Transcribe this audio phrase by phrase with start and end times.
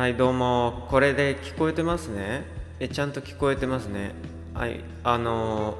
[0.00, 0.86] はいどうも。
[0.88, 2.46] これで聞こえてますね。
[2.78, 4.14] えちゃんと聞こえてますね。
[4.54, 5.76] はいあの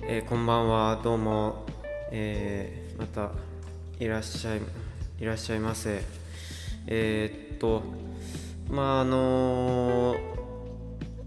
[0.00, 0.98] ー、え、こんばんは。
[1.04, 1.66] どうも。
[2.10, 3.32] えー、また
[4.00, 4.62] いらっしゃい
[5.20, 6.00] いらっしゃいませ。
[6.86, 7.82] え、っと
[8.70, 10.16] まああの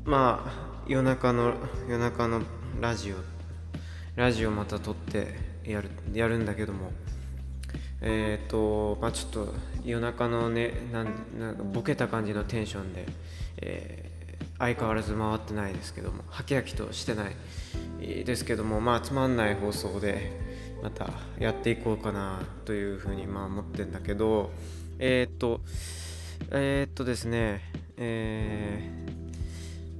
[0.03, 1.53] まあ夜中の
[1.87, 2.41] 夜中の
[2.81, 3.17] ラジオ
[4.15, 6.89] ラジオまた撮ってやるやるんだけども。
[8.01, 11.07] えっ、ー、とまあちょっと夜中のねなん
[11.39, 13.05] なんかボケた感じのテンションで、
[13.61, 20.31] えー、相変わらず回ってないですけどもはきはきとしてないですけどもまあつまんない放送で
[20.83, 24.51] またやっていこうかなというふうにまあ思ってんだけど
[24.99, 25.61] えっ、ー、と
[26.51, 27.61] えっとですね
[27.99, 28.91] え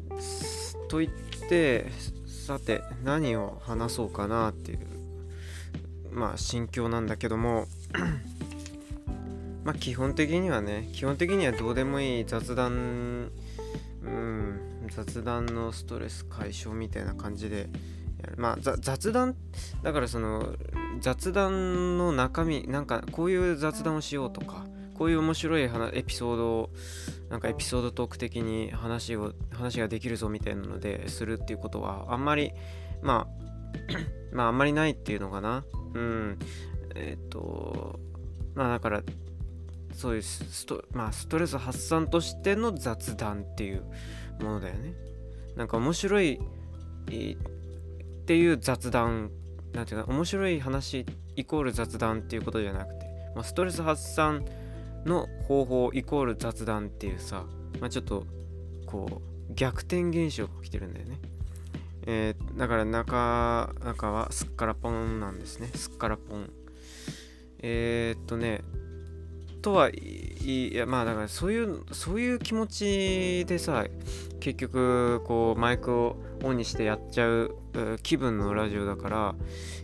[0.10, 1.88] ー、と言って
[2.28, 4.80] さて何を話そうかなっていう
[6.12, 7.66] まあ心境なんだけども
[9.64, 13.32] まあ基本的にはね基本的にはどうでもいい雑談
[14.04, 17.70] うん雑談のストレス解消みたいな感じで
[18.36, 19.36] まあ雑談？
[19.84, 20.54] だからその
[21.00, 25.70] 雑談の中身なんかこういう雑談をしようとかこういう面白いエ
[26.04, 26.70] ピソードを
[27.30, 32.52] なんかエピソードトーク的に話を話ができるぞみたいなのでするっていうことはあんまり
[33.02, 33.38] まあ
[34.36, 35.64] まああんまりないっていうのかな。
[35.94, 36.40] うん。
[36.98, 38.00] えっ、と
[38.56, 39.04] まあだから
[39.94, 43.84] そういうスト,、まあ、ストレス発散としての雑談っていう
[44.42, 44.94] ものだよね
[45.56, 49.32] なんか面白いっていう雑談
[49.74, 54.46] なんていうか面白い話イコール雑談っていうことじゃなくて、まあ、ストレス発散
[55.06, 57.46] の方法イコール雑談っていうさ、
[57.80, 58.26] まあ、ちょっと
[58.86, 61.20] こう逆転現象が起きてるんだよね。
[62.10, 65.70] えー、だから中中はすっからぽんなんですね。
[65.76, 66.50] すっからぽん。
[67.60, 68.62] えー、っとね、
[69.62, 73.86] とはいやまあだからそういうそういう気持ちでさ
[74.40, 77.56] 結局こうマイクをオンにしてやっちゃう
[78.04, 79.36] 気分のラジオだから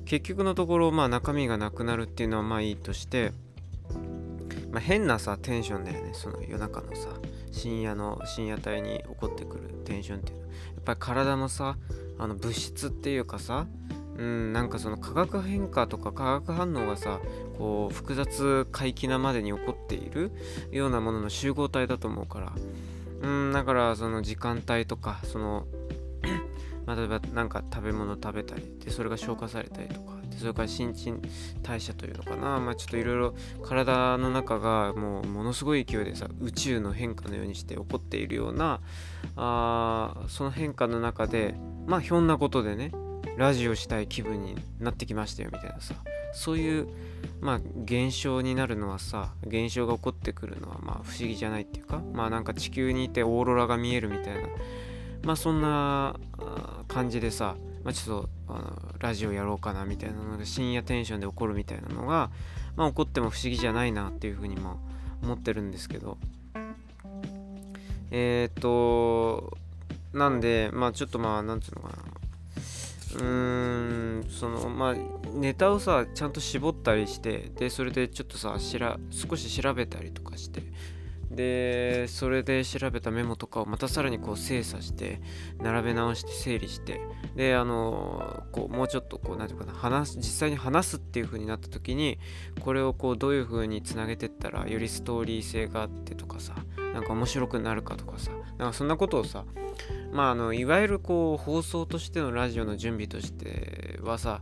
[0.05, 3.33] 結局のところまあ中身がなくなるっていうのはまあいいとして
[4.73, 6.13] まあ、変なさテンションだよね。
[6.13, 7.09] その夜中のさ
[7.51, 10.47] 深夜の深夜帯に起こってくるテンションっていうの。
[10.47, 11.77] はやっぱり体のさ
[12.17, 13.67] あの物質っていうかさ
[14.17, 17.19] うんなんかその化学変化とか化学反応がさ
[17.63, 20.31] こう複雑回帰なまでに起こっている
[20.71, 22.53] ようなものの集合体だと思うから。
[23.21, 25.65] うんだからその時間帯とかその
[26.85, 31.21] まあ、例えば何か食べ物食べたりでそれが消化されたりとかでそれから新陳
[31.61, 38.81] 代謝というのかな、まあ、ちょっといろいろ体の中がもうものすごい勢いでさ宇宙の変化のようにして起こっているような
[39.37, 41.55] あその変化の中で
[41.87, 42.91] まあひょんなことでね
[43.37, 45.95] ラジオしたい気分になってきましたよみたいなさ。
[46.33, 46.87] そういう
[47.43, 54.47] まあ現象になるのはさ現象が起こってくるのはまあ不思議じゃないっていうかまあなんか地球にいてオーロラが見えるみたいな
[55.23, 56.15] まあそんな
[56.87, 62.31] 感じでさ、まあ、ちょっとあのラジオやろうかなみたいなので深夜テンションで起こるみたいなのが、
[62.77, 64.79] まあ、起こっても不思議じゃないなっていうふうにも
[65.21, 66.17] 思ってるんですけど。
[68.15, 69.57] えっ、と
[70.13, 72.22] なんでまあちょっとまあなんていうのかな。
[73.15, 74.95] うーんそのまあ
[75.33, 80.63] ネタをさちゃんと絞ったりしてでそれでちょっとさしら少し調べたりとかして
[81.35, 85.19] でそれで調べたメモとかをまたさらにこう精査して
[85.61, 87.01] 並べ直して整理して
[87.35, 92.19] であのこうもうちょっとこう何て言うかな話す実際に話すっていう風になった時に
[92.61, 96.53] これをこうどういう風につなげてったらよりストーリー性があってとかさ
[96.93, 99.45] なんか面白くなるかとかさなんかそんなことをさ
[100.13, 104.41] まああのいわゆるこう放送としてのラジオの準備としてはさ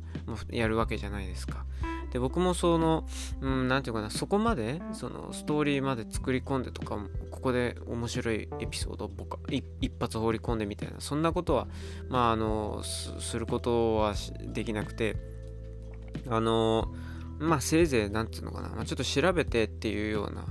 [0.52, 1.66] やるわけじゃないですか。
[2.12, 3.08] で僕もその
[3.40, 6.98] うん何て言うかなそこまでそのストーリーまで作り込んでとか
[7.32, 9.64] ここで面白いエピソードを僕一
[9.98, 11.68] 発放り込んでみたいなそんなことは
[12.10, 15.16] まああのすることはできなくて
[16.30, 16.94] あの
[17.40, 20.46] まあせいぜい何て言うのかな、まあ、ちょっと調べてっていうような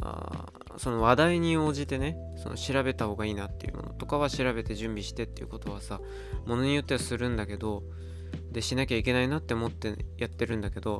[0.00, 0.46] あ
[0.78, 6.00] その話題に応じてねその調べた方がいいなっていうものとかは調べて準備してっていうことはさ
[6.46, 7.82] ものによってはするんだけど
[8.52, 10.98] でしなきゃいけないなって思ってやってるんだけど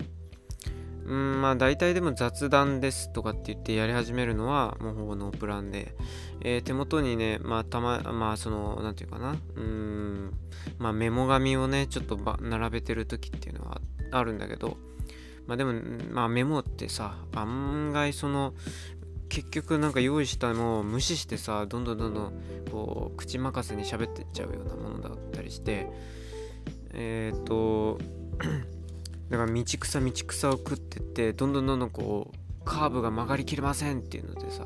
[1.07, 5.95] うんまあ大体でも雑談ですとかって言ってやり始めるのはもうほぼノープランで、
[6.41, 10.33] えー、手元にねまあたままあその何て言うかなうん
[10.79, 13.81] まあメモ紙をねちょっと並べてる時っていうのは
[14.11, 14.77] あるんだけど
[15.47, 15.75] まあでも
[16.11, 18.53] まあメモってさ案外その
[19.29, 22.33] 結局なんか用意したのを無視してさどんどんどんどん
[22.71, 25.89] こう口任せに喋ってっちゃうようなものだったりして
[26.93, 27.99] えっ、ー、と
[29.31, 34.65] だから道草道草を食ってってどんどんどんどんこうカーブが曲がりきれませんっていうのでさ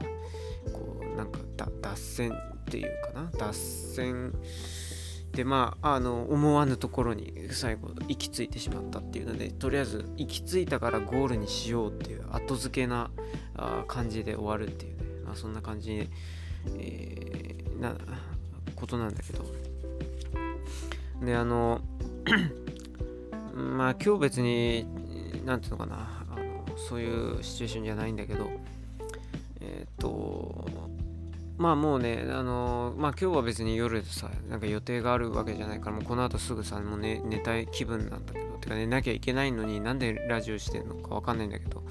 [0.73, 1.41] こうなんか
[1.83, 4.33] 脱線っていうかな脱線
[5.33, 13.11] でまああの思わぬところに最後行き着いてしまったっていうのでとりあえず行き着いたからゴールにしようっていう後付けな
[13.57, 16.09] あ感じで終わるっていうね、まあ、そんな感じ、
[16.77, 17.95] えー、な
[18.75, 19.45] ことなんだけど。
[21.25, 21.83] であの
[23.55, 24.87] まあ今日別に
[25.45, 26.25] 何ていうのかな。
[26.31, 28.51] あのそういうシチュエーションじゃないんだけど
[29.61, 30.67] えっ、ー、と
[31.61, 41.83] まあもうね、あのー、まあ今日は別に夜でさ、なんか予定があるわけじゃないから、もうこの後すぐさ、もう寝寝たい気分なんだけど、てか寝なきゃいけないのになんでラジオしてんのかわかんないんだけど、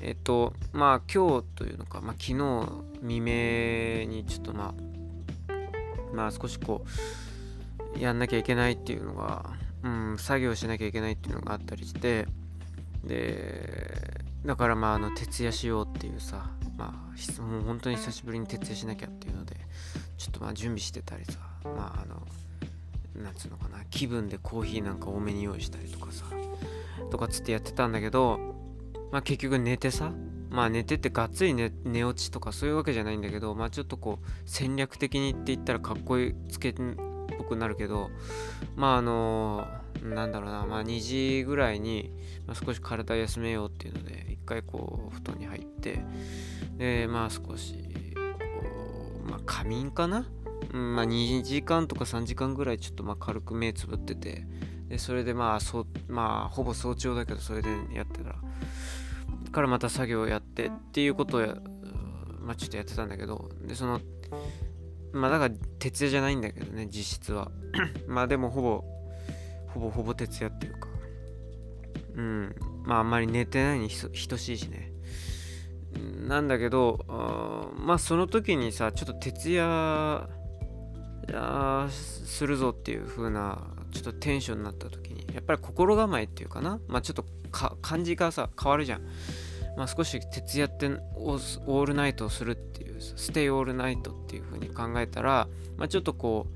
[0.00, 4.74] えっと、まあ今日というのか、まあ昨日未明にちょっとまあ、
[6.14, 6.86] まあ少しこ
[7.94, 9.50] う、やんなきゃいけないっていうのが、
[9.82, 12.26] うん、作業しなきゃいけないっていうのがあったりして、
[13.04, 19.56] で、だからまああの徹夜しようっていうさ、まあ、もう本当に久しぶりに徹夜しなきゃっていうので、
[20.16, 22.22] ちょっとまあ準備してたりさ、まああの、
[23.22, 26.26] なんつうのかな、気分でコーヒーなんか多めに用意したりとかさ、
[27.10, 28.38] とかつってやってたんだけど、
[29.10, 30.12] まあ結局寝てさ、
[30.50, 36.74] まあ寝てってがっつり寝寝落ちとかそういうわけじゃないんだけど、まあちょっとこう戦略的にって言ったらかっこいいつけっ
[37.36, 38.10] ぽくなるけど、
[38.76, 39.66] まああの
[40.02, 41.00] なんだろうな、まあ2
[41.40, 42.12] 時ぐらいに、
[42.64, 46.00] 少し体休めようっていうので、一回こう布団に入って、
[46.78, 47.74] で、まあ少し、
[48.14, 50.26] こう、まあ仮眠かな？
[50.72, 54.46] うん、まあ2時間とか3時間ぐらいちょっとまあ軽く目つぶってて、
[54.88, 58.36] で、それでまあ、そ、まあ、ほぼ早朝だけど、それでやってたら、
[59.52, 61.40] からまた作業をやってっていうことを
[62.40, 64.00] まあちょっとやってたんだけど、で、その、
[65.12, 67.50] まあだから徹夜じゃないんだけどね、実質は。
[68.08, 68.84] まあでもほぼ、
[69.74, 70.88] ほぼほぼ徹夜っていうか、
[72.14, 72.54] うん、
[72.84, 74.92] まああんまり寝てないに等しいしね。
[76.28, 80.28] なんだけど、あまあその時にさ、ちょっと徹夜
[81.90, 87.24] するぞっていう風な、ちょっとテンションになった時に、やっぱり心構えっていうかな、まあちょっと
[87.80, 89.02] 感じがさ、変わるじゃん。
[89.76, 95.48] まあ少し徹夜ってオールナイトをするっていう、ステイオールナイトっていう風に考えたら、
[95.78, 96.46] まあちょっとこ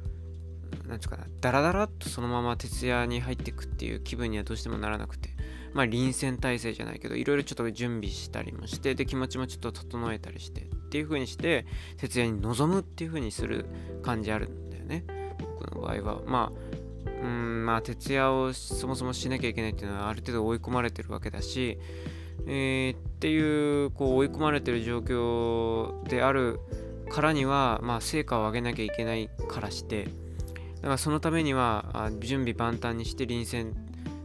[0.85, 5.31] う、なんつうかな、ダラダラっとそのまま徹夜に入っていくっていう気分にはどうしてもならなくて、
[5.75, 11.67] まあ、臨戦態勢じゃないけど、いろいろちょっと準備したりもして、で、気持ちもちょっと整えたりして、っていう風にして、
[11.97, 13.67] 徹夜に臨むっていう風にする
[14.03, 15.05] 感じあるんだよね。
[15.39, 16.21] 僕の場合は。
[16.27, 21.79] まあ、うん、まあ、徹夜をそもそもしなきゃいけないっていうのは、ある程度追い込まれてるわけだし、
[22.47, 26.61] えー、っていう、こう、追い込まれてる状況である
[27.11, 30.09] からには、まあ、成果を上げなきゃいけないからして、
[30.83, 33.82] だからそのためには準備万端にして臨戦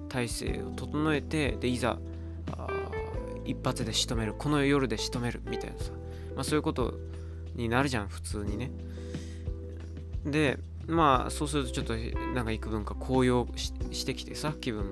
[0.10, 1.98] 体制を整えてでいざ
[3.46, 5.92] 一発で仕留めるこの夜で仕留めるみたいなさ、
[6.36, 6.94] まあ、そういうこと
[7.56, 8.72] になるじゃん普通にね。
[10.26, 11.96] でまあそうするとちょっと
[12.34, 14.92] なんか幾分か高揚してきてさ気分も。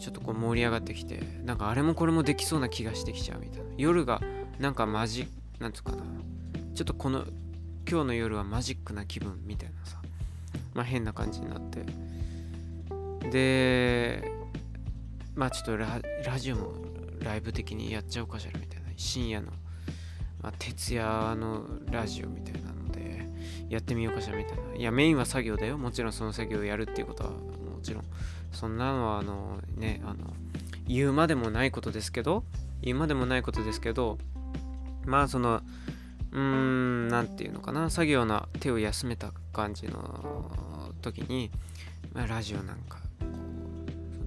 [0.00, 3.64] ちょっとこう盛り上がってきてなんかあれもこれもできそうな気がしてきちゃうみたいな。
[3.76, 4.20] 夜が
[4.58, 5.28] なんかマジ
[5.60, 5.98] なんつうかな。
[6.74, 7.24] ちょっとこの
[7.88, 10.00] 今日の夜はマジックな気分みたいなさ。
[10.74, 11.84] まあ変な感じになって。
[13.30, 14.32] で
[15.34, 16.72] まあちょっとラジオも
[17.20, 18.84] ライブ的にやっちゃおうかしらみたいな。
[18.96, 19.50] 深夜の、
[20.40, 23.28] まあ、徹夜のラジオみたいなので
[23.68, 24.76] やってみようかしらみたいな。
[24.76, 25.78] いやメインは作業だよ。
[25.78, 27.36] もちろんその作業をやるっていうことはも
[27.82, 28.04] ちろん。
[28.52, 30.32] そんなのはあのねあの
[30.86, 32.44] 言うまでもないことですけど
[32.82, 34.18] 言うまでもないことですけど
[35.04, 35.60] まあその
[36.30, 37.90] うーん何て言うのかな。
[37.90, 41.50] 作業の手を休めた感じの時に、
[42.12, 42.98] まあ、ラジオなんか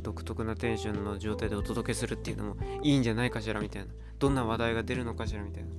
[0.08, 3.90] 独特なテンションの状態でお届けするっていうのもいいんじゃないかしらみたいな。
[4.20, 5.70] どんな話題が出るのかしらみたいな。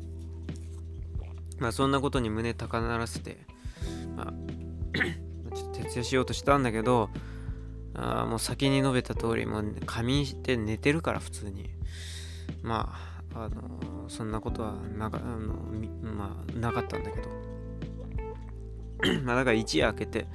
[1.58, 3.38] まあそんなことに胸高鳴らせて
[4.16, 7.08] まあちょっと徹夜しようとしたんだけど
[7.94, 11.70] あもう先に述べた通りもう仮眠して寝てるから普通に。
[12.62, 12.94] ま
[13.32, 15.54] ああの、そんなことはなかあの
[16.02, 17.47] まあなかったんだけど。
[19.24, 20.26] まあだから一夜明けて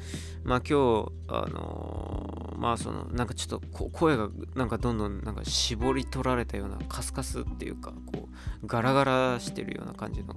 [0.43, 8.29] まあ今日あのーまあそのなんかちょっとこ声がなんかどんどんなんか絞り取られたようなカスカスっていうかこ
[8.63, 10.33] うガラガラしてるような感じの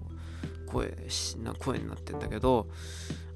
[0.66, 0.92] 声
[1.44, 2.66] な声になってんだけど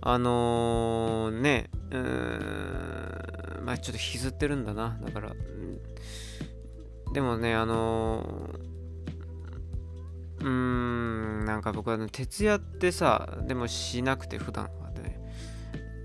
[0.01, 5.35] あのー、ねうーんまあちょっと引きずってるんだなだから
[7.13, 14.69] でもねあのー、うーんなんか僕は、ね、徹夜ってさでもしなくて普段。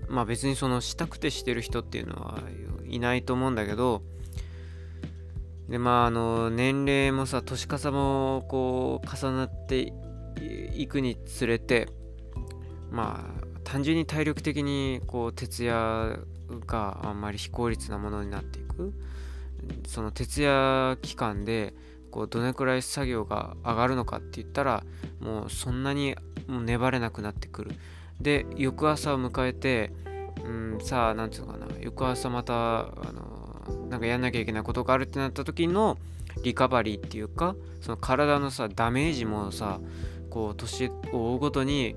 [0.08, 2.40] まあ別にそのしたくてしてる人っていうのは
[2.86, 4.02] いないと思うんだけど
[5.68, 9.92] でまああの年齢もさ年かさもこう重なって
[10.74, 11.88] 行くにつれて
[12.90, 16.20] まあ単純に体力的にこう徹夜
[16.66, 18.92] があんまり非効率なものになっていく
[19.88, 21.74] その徹夜期間で
[22.10, 24.84] こうどれくらい作業が上がるのかって言ったら
[25.20, 26.14] もうそんなに
[26.46, 27.72] もう粘れなくなってくる
[28.20, 29.92] で翌朝を迎えて
[30.44, 31.66] うんさあ何て言うのかな。
[31.80, 35.98] 翌朝またあのなんかやんなきゃいけないことがあるってなった時の
[36.42, 39.80] リカバリーっていうかその体のさダメージもさ
[40.30, 41.96] こう年を追うごとに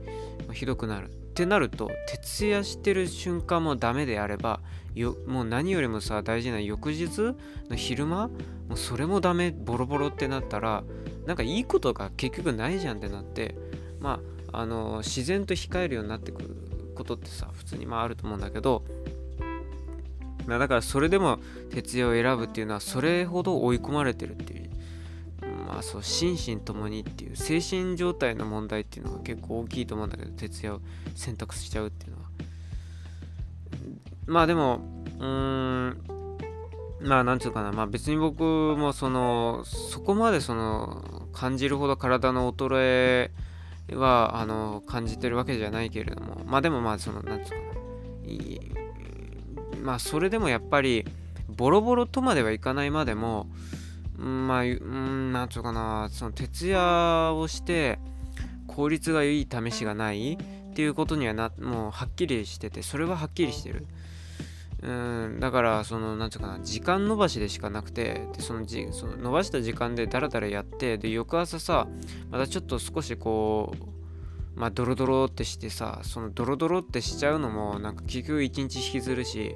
[0.53, 4.61] ひどくなるってなると徹夜してる瞬間もダメであれば
[4.95, 7.35] よもう何よりもさ大事な翌日
[7.69, 10.83] の昼間もうそれもダメボロボロってなったら
[11.25, 13.55] なんかいいことが結局ないじゃんってなって
[13.99, 16.55] まああの自然と控えるようになってくる
[16.95, 18.83] ことってさ普通にまああると思うんだけど
[20.47, 21.39] だからそれでも
[21.69, 24.69] 徹夜を選ぶっていうのはそれほど追い込まれてるっていう
[25.67, 30.81] まあそう心身ともにっていう精神状態の問題っていうのが結構大きいと思うんだけど徹夜を
[31.15, 32.29] 選択しちゃうっていうのは。
[34.25, 35.97] まあでもうーん
[37.01, 43.31] まあなんつうかなまあ別に僕もそのそこまでその感じるほど体の衰え
[43.95, 46.41] はあの感じてるわけじゃないけれども。
[46.45, 47.63] まあでもまあそのなんつうかな。
[49.83, 51.05] まあそれでもやっぱり
[51.47, 53.47] ボロボロとまではいかないまでも
[54.17, 57.99] まあ、うん、なんつうかな、その徹夜をして
[58.67, 63.85] 効率がいい試しがないっていうことにはな、もうはっきりしてて、それははっきりしてる。
[64.81, 71.87] うん、だから、その、なんつうかな、時間延ばしでしかなくて、でそのじその伸ばした時間でダラダラやって、で、翌朝さ、
[72.29, 73.73] またちょっと少しこ
[74.55, 79.55] う、まあ、ドロドロってしてさ、そのドロドロってしちゃうのも、なんか結局一日引きずるし、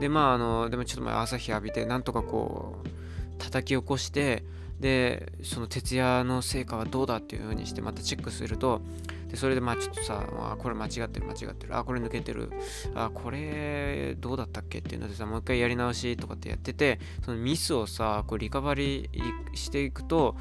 [0.00, 2.88] で、まあ、あの、でもちょっと朝日浴びて、なんとかこう、
[3.38, 4.42] 叩き起こして
[4.80, 8.82] でその徹夜の成果はどうだっていう風にしてまたチェックすると
[9.28, 11.76] でそれでまあちょっとさあこれ間違ってる間違ってる。
[11.76, 12.50] あこれ抜けてる。
[12.94, 20.36] あこれどうだったっけっていうのでさもう一回やり直しとかってやっててそのミスをさこうリカバリーしていくと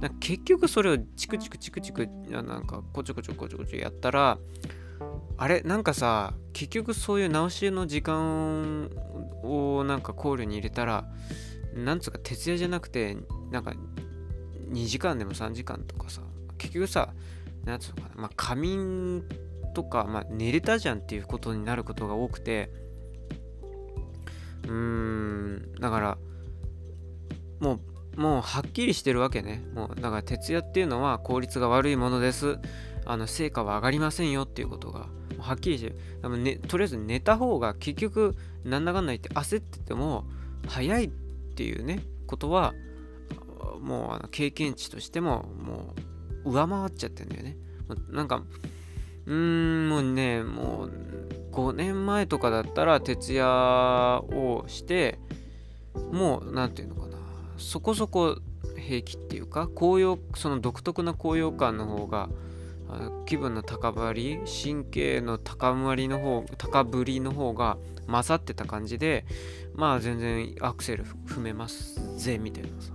[0.00, 4.38] な結局それをチクチクチクチクなんかこちょこちょこちょこちょやったら
[5.36, 8.90] あれなんかさ結局そういう直しの時間
[9.42, 11.04] をなんか考慮に入れたら
[11.74, 13.16] なんつうか徹夜じゃなくて
[13.50, 13.72] なんか
[14.70, 16.22] 2時間でも3時間とかさ
[16.58, 17.14] 結局さ
[17.64, 18.22] なんつうのかな。
[18.22, 19.24] まあ仮眠
[19.74, 22.70] とか、まあ、寝れたじゃんっていうことになることが多くて。
[24.64, 26.18] うーんだから
[27.60, 27.80] も
[28.16, 29.64] うもうはっきりしてるわけね。
[29.74, 32.58] もうだから徹夜っていうのは効率が悪いものです。
[33.06, 40.26] あの成果は上がりませんよっていうことがはっきりしてる、ね、とりあえず寝た方が結局なんだかんだ言って焦ってても
[40.68, 42.74] 早いっていうねことは
[43.80, 46.00] もうあの経験値としてももう
[46.44, 47.56] 上回っちゃってんだよね。
[48.10, 48.42] なんか
[49.26, 50.92] うーんもうねもう
[51.52, 53.44] 5年前とかだったら徹夜
[54.32, 55.18] をして
[56.12, 57.18] もう何て言うのかな。
[57.58, 58.38] そこそこ
[58.76, 62.28] 平気っていうか高揚その独特な高揚感の方が
[63.26, 67.78] 気分の高まり神経の高まりの方高ぶりの方が
[68.08, 69.24] 勝ってた感じで
[69.74, 72.92] まあ全然アクセル踏めますぜみたいなさ。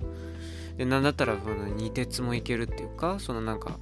[0.77, 3.77] でなんだったらその二鉄もいけるっていうかそのなんか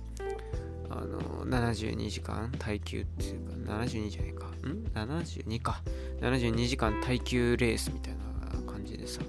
[0.90, 4.46] あの72時間耐久っていうか72じゃないか。
[4.46, 5.82] ん？72か。
[6.22, 9.22] 72時間耐久レースみたいな感じでさ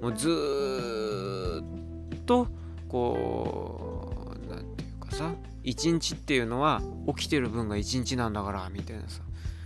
[0.00, 1.62] もうず
[2.14, 2.46] っと
[2.88, 5.34] こうなんていうかさ
[5.64, 9.22] 1日っていうのは起きてる分が1日なんだからみたいなさ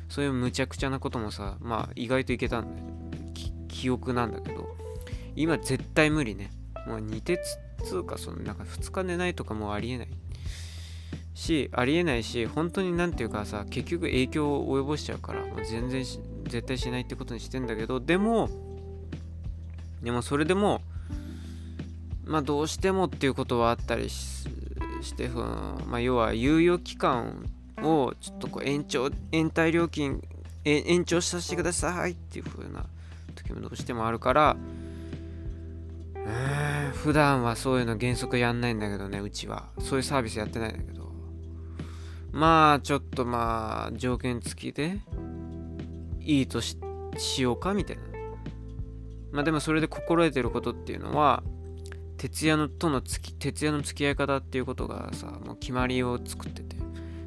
[0.08, 2.86] そういうむちゃくちゃなこともさまあ意外といけたんだよ。
[3.68, 4.76] 記憶なんだけど
[5.34, 6.50] 今絶対無理ね。
[6.86, 7.40] もう二鉄
[7.84, 10.08] つうかそのなんか2日寝ないとかもありえない
[11.34, 18.48] しありえないし本当になんていうかさ結局影響を及ぼしちゃうからもう全然絶対しないってことにしてんだけどでも
[20.02, 20.82] でもそれでも
[22.24, 24.46] まあどうしてもっていうことはあったりし
[25.02, 27.44] して、まあ、要は猶予期間
[27.82, 30.22] をちょっとこう延長延滞料金
[30.64, 32.84] 延長させてくださいっていう風な
[33.34, 34.56] 時もどうしてもあるから
[36.26, 39.70] うん普段はそういうの原則やんないんだけどねうちは。
[39.80, 41.12] そういうサービスやってないんだけど。
[42.30, 45.00] まあちょっとまあ条件付きで
[46.20, 46.76] いいとし
[47.38, 48.02] ようかみたいな。
[49.32, 51.42] まあでもそれで心得てることっていうのは
[52.18, 56.76] 徹夜のとのつき徹夜の付き合い方っていうことがさもう決まりを作ってて。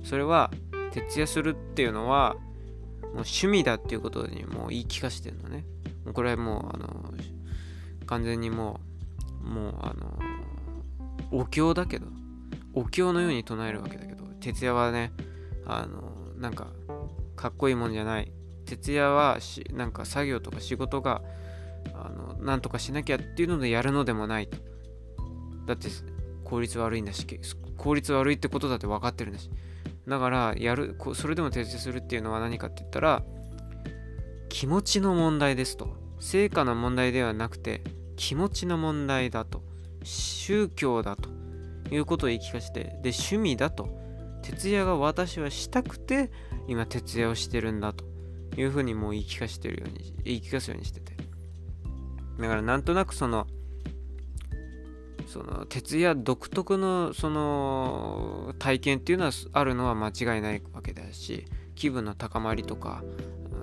[0.04, 0.52] それは
[0.92, 5.66] 徹夜するっていうのはもう趣味だっていうことにもう言い聞かせてるのね。
[6.14, 7.14] これはもうあの
[8.06, 8.80] 完全にも
[9.44, 10.20] うもうあの
[11.32, 12.08] お経だけど
[12.74, 15.12] お経のように唱えるわけだけど徹夜はね
[15.66, 16.68] あのなんか
[17.36, 18.32] かっこいいもんじゃない。
[18.66, 21.22] 徹夜はしなんか作業とか仕事が
[21.94, 24.58] あのなんとかしなきゃっていうのでやるのでもないと。
[25.66, 25.88] だって
[26.44, 27.26] 効率悪いんだし
[27.78, 29.50] 効率悪いってことだって分かってるんだし。
[30.08, 33.24] だからやるそれでも徹底するっていうのは何かって言ったら
[34.50, 35.96] 気持ちの問題ですと。
[36.20, 37.82] 成果の問題ではなくて
[38.16, 39.64] 気持ちの問題だと。
[40.04, 41.30] 宗教だと
[41.92, 43.90] いうことを言い聞かせてで趣味だと。
[44.44, 46.32] 徹夜が私はしたくて
[46.68, 48.06] 今徹夜をしてるんだと
[48.58, 51.16] いうふうにもう言い聞かせてるように言い聞かすようにしてて。
[52.40, 53.48] だからなんとなくその
[55.28, 61.46] その徹夜独特のその体験っていうのはあるのは間違いないわけだし
[61.76, 63.04] 気分の高まりとか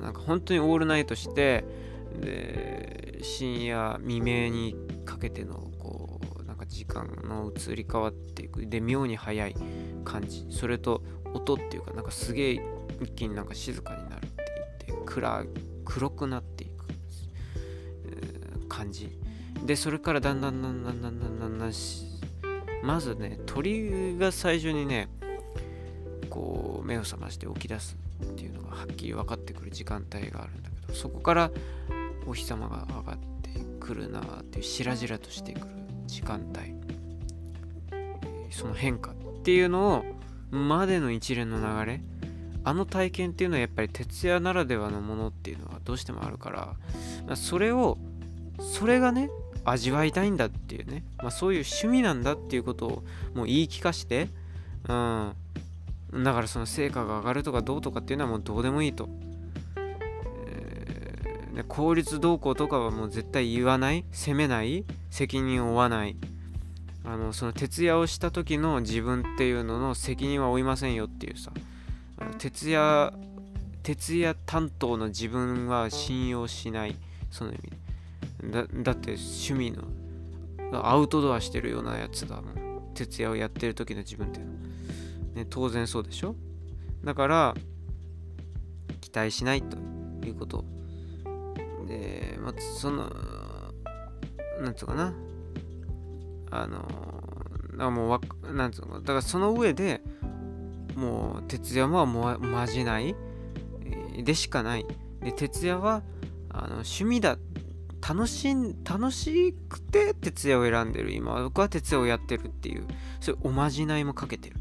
[0.02, 1.64] なんか本当にオールナイトして
[2.20, 8.66] で深夜未明にかけてのこうなんか時間の移り変わっていく。
[8.66, 9.54] で妙に速い
[10.04, 10.46] 感じ。
[10.50, 11.02] それと
[11.34, 12.62] 音っていうかなんかすげえ
[13.00, 14.44] 一気になんか静かになるって
[14.88, 15.46] 言って暗
[15.84, 16.84] 黒くなっていく、
[18.06, 19.18] えー、感じ。
[19.64, 21.72] でそれからだんだんだんだんだんだんだんだん
[22.82, 25.08] まずね鳥が最初にね
[26.28, 31.50] こう目を覚まして起き出すっていうのがはっきり分かってくる時間帯があるんだけどそこから
[32.26, 33.50] お日様が上がって
[33.80, 35.66] くるなっていうしらじらとしてくる
[36.06, 36.74] 時間帯
[38.50, 40.04] その変化っていうの
[40.50, 42.00] をまでの一連の流れ
[42.64, 46.76] あの体験っていうのはやっぱり徹夜ならではのものっていうのはどうしてもあるか
[47.28, 47.98] らそれを
[48.60, 49.30] それがね
[49.64, 53.02] 味わいたいんだっていうね、まあ、そういう趣味なんだっていうことを
[53.34, 54.28] もう言い聞かして、
[54.88, 55.34] うん、
[56.24, 59.08] だからその成果が上がるとかどうとかっていうのはもうどうでもいいと。
[61.54, 66.16] えー、効率どうこうとかはもう絶対言わない、責めない、責任を負わない？
[67.04, 71.50] あのその徹夜をした時の自分っていうのの責任は負いませんよっていうさ。
[72.38, 73.12] 徹夜
[73.82, 76.94] 徹夜担当の自分は信用しない。
[77.32, 77.54] その意
[78.42, 78.52] 味。
[78.52, 82.92] だだって趣味のアウトドアしてるようなやつだもん。
[82.94, 84.52] 徹夜をやってる時の自分っていうの。
[85.34, 86.36] ね、当然そうでしょ？
[87.02, 87.54] だから
[89.00, 89.76] 期待しないと
[90.24, 90.64] いうこと。
[91.92, 93.10] で、まあ、その
[94.60, 95.12] なんつうかな。
[96.50, 96.78] あの
[97.72, 98.20] だからもうわ
[98.52, 100.02] なんつうのだからその上で
[100.94, 103.14] もう徹夜はもまじない。
[104.24, 104.86] でしかない。
[105.22, 106.02] で徹夜は
[106.50, 107.38] あの趣味だ
[108.06, 111.12] 楽しん楽しくて徹夜を選んでる。
[111.12, 112.86] 今僕は徹夜をやってるっていう。
[113.20, 114.56] そういうおまじないもかけてる。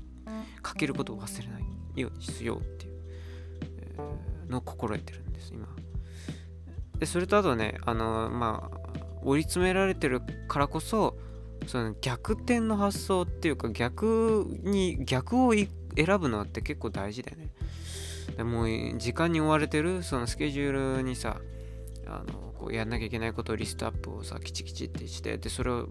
[0.61, 2.89] かけることを忘れないようにしようってい
[4.47, 5.67] う、のを心得てるんです今。
[7.01, 8.77] でそれとあとねあのまあ
[9.23, 11.17] 追い詰められてるからこそ
[11.65, 15.67] その逆転の発想っていうか逆に逆を選
[16.19, 17.49] ぶのって結構大事だよね。
[18.37, 21.37] でもう時間に追われてるそのスケジュールにさ
[22.05, 25.89] あのこうやんなきゃいけないことをリストアップをさきちきちってしてでそれを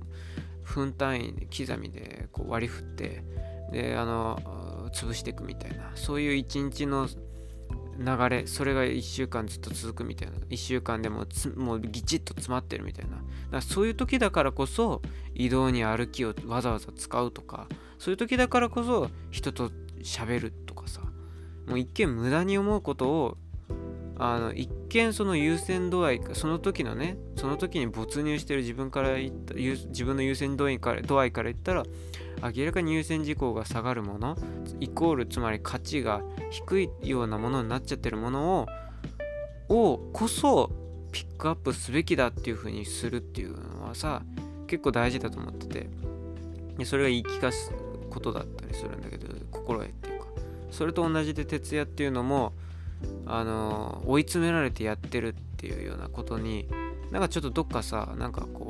[0.63, 3.25] 分単位で刻みでこう割り振って
[3.73, 7.09] であの潰していくみたいなそういう一日の
[8.01, 10.39] 流れそれが1週間ずっと続くみたいな。
[10.49, 13.17] 1週間でももうぎちっと詰まってるみたいな。
[13.17, 15.03] だからそういう時だからこそ
[15.35, 19.71] 移動に歩きをわざわざ使うとかそういう時だからこそ人と
[20.03, 21.03] 喋るとかさ。
[21.67, 23.37] もう一見無駄に思うことを
[24.19, 31.85] あの一見その優先度合いその時のねその時に没入してる自分から言った自分の優先度合いから度合いから言ったら
[32.43, 34.37] 明らかに優先事項が下がるもの
[34.81, 38.67] イコールつまり価値が低いようなものになっちゃってるものを
[39.69, 40.71] をこそ
[41.13, 44.23] ピックアップすべきだっていう風にするっていうのはさ
[44.67, 46.11] 結構大事だと思ってて。
[46.81, 47.73] でそれが言い聞かす
[48.09, 50.27] ことだったりするんだけど心得っていうか。
[50.71, 52.55] それと同じで徹夜っていうのも
[53.27, 56.69] あの追い詰められてやってるっていうようなことに
[57.11, 58.70] なんかちょっとどっかさなんかこ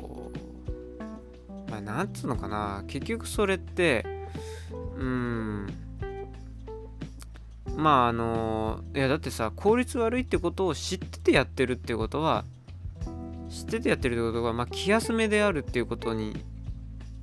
[1.71, 2.83] まあ、なんつうのかな。
[2.87, 4.05] 結局それって
[4.97, 5.67] うん。
[7.77, 12.43] まああのいやだってさ効率悪いってことを知っててやってるってことは
[13.49, 16.43] 知っててやってるってことが、まあ、気休めであるっていうことに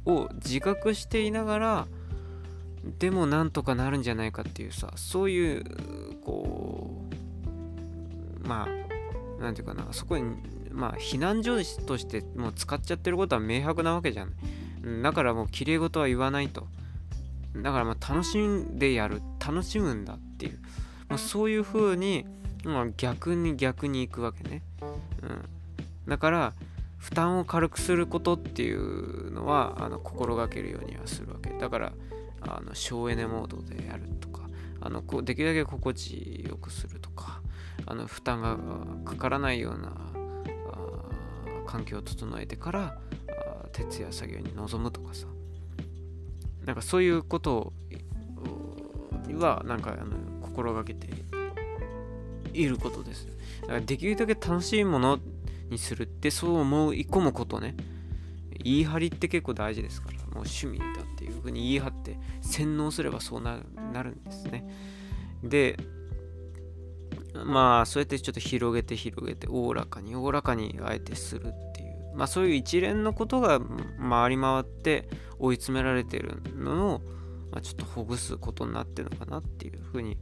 [0.06, 1.86] を自覚していながら
[2.98, 5.64] でもなんとかなるんじゃないかっていうさそういう
[6.24, 7.04] こ
[8.44, 8.66] うま
[9.38, 10.34] あなんていうかなそこに
[10.78, 15.02] まあ避難所としてもう使っちゃってることは明白なわけじゃん。
[15.02, 16.68] だからもう綺麗事は言わないと。
[17.56, 19.20] だからまあ楽しんでやる。
[19.44, 20.60] 楽しむんだっていう、
[21.08, 22.24] まあ、そういう風に、
[22.64, 24.62] まあ、逆に逆に行くわけね、
[25.22, 25.44] うん、
[26.06, 26.52] だから
[26.98, 31.50] 負担を軽くすることっていうのはあの心がけるようにはするわけ。
[31.50, 31.92] だから
[32.42, 34.42] あの省エネモードでやるとか。
[34.80, 37.40] あのこうできるだけ心地よくするとか。
[37.86, 38.58] あの負担が
[39.10, 39.92] かからないような
[41.68, 42.98] 環境を整えてから
[43.72, 45.26] 徹夜作業に臨むとかさ。
[46.64, 47.72] なんかそういうこと
[49.34, 51.08] はなんかあの心がけて
[52.52, 53.26] いることです。
[53.62, 55.20] だからできるだけ楽しいもの
[55.68, 57.76] にするってそう思い込むことね。
[58.64, 63.60] 言い張りって結構大事ですからもう趣味だっていうふうに言い張って洗脳すればそうな
[64.02, 64.66] るんですね。
[65.42, 65.78] で
[67.44, 73.60] まあそうやってちょっと広げて広げておおらかにおおらかにあえてするっていうまあそういう一連のことが
[74.00, 77.00] 回り回って追い詰められてるのを、
[77.50, 80.18] まあ、ちょっとほぐすことになってるのかなっていうふうに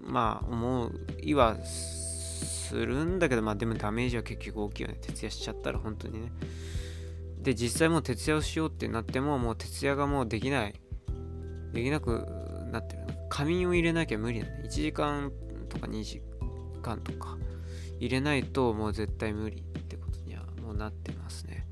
[0.00, 0.90] まあ思
[1.22, 6.32] いはするんだけどまあでもダメージは結局大きいよね徹夜しちゃったら本当にね
[7.40, 10.74] で実際もう徹夜をしようってなってももう徹夜がもうできない。
[11.72, 12.26] できなく
[12.72, 15.30] なってる仮眠を入れなきゃ無理だね1時間
[15.68, 16.22] とか2時
[16.78, 17.36] 間とか
[18.00, 21.66] 入れないともう絶対無理ってことにはもうなってますね。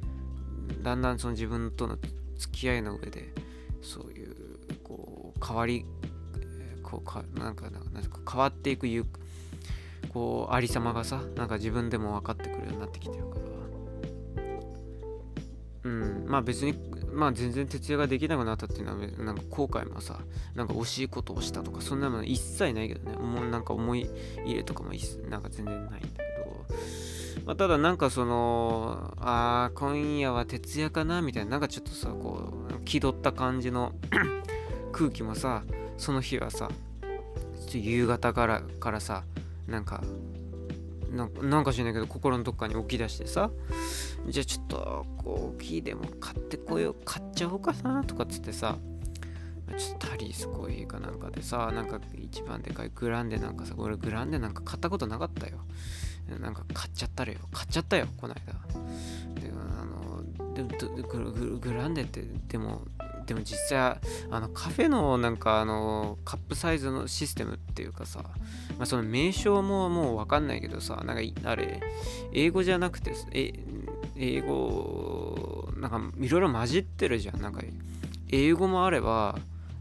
[0.83, 1.99] だんだんその自分との
[2.37, 3.33] 付き合いの上で
[3.83, 4.35] そういう
[4.83, 5.85] こう変わり
[6.83, 8.87] こうかなんかなんか変わっていく
[10.13, 13.47] こうありさまがさなんか自分でも分かってくるようになってきてるから。
[15.85, 16.75] うんまあ別に
[17.17, 20.21] まあ全然徹夜ができなくなったっていうのはなんか後悔もさ
[20.55, 23.17] なんか惜しいことをしたとかそんなもの一切ないけどね。
[23.17, 24.09] もうなんか思い
[24.45, 24.91] 入れとかも
[25.29, 26.23] なんか全然ないんだけ
[27.41, 33.93] ど、まあ、ただなんかそのああ今夜は徹夜かなみたいななんかちょっとさこう気取った感じの
[34.93, 35.65] 空気もさ
[35.97, 36.71] その日はさ
[37.73, 39.25] 夕方からからさ
[39.67, 40.03] なんか
[41.11, 43.51] なんか知らないけど心のどっかに起き出してさ
[44.27, 48.77] じゃあちょっとコーヒーでも買ってこよう買っちゃおうかなとかっつってさ
[49.77, 55.59] ちょっとタリースコーヒーかなんかでさなんか一番でかいグランデなんかさ俺グランデなんか買ったことなかったよ。
[56.41, 57.39] なんか買っちゃったらよ。
[57.53, 58.53] 買っちゃったよこの間。
[59.41, 60.23] であの
[60.55, 60.65] で
[61.61, 62.83] グランデってでも
[63.27, 63.79] でも実際
[64.31, 68.23] あのカフェのなんかあのカップサイズのシステムっていうかさ、
[68.79, 71.81] まあ、その名称ももうわかんないけどさなんかあれ
[72.33, 73.53] 英語じゃなくてえ
[74.17, 77.41] 英語なんかいろいろ混じってるじゃん。
[77.41, 77.63] なんか
[78.29, 79.39] 英語もあれば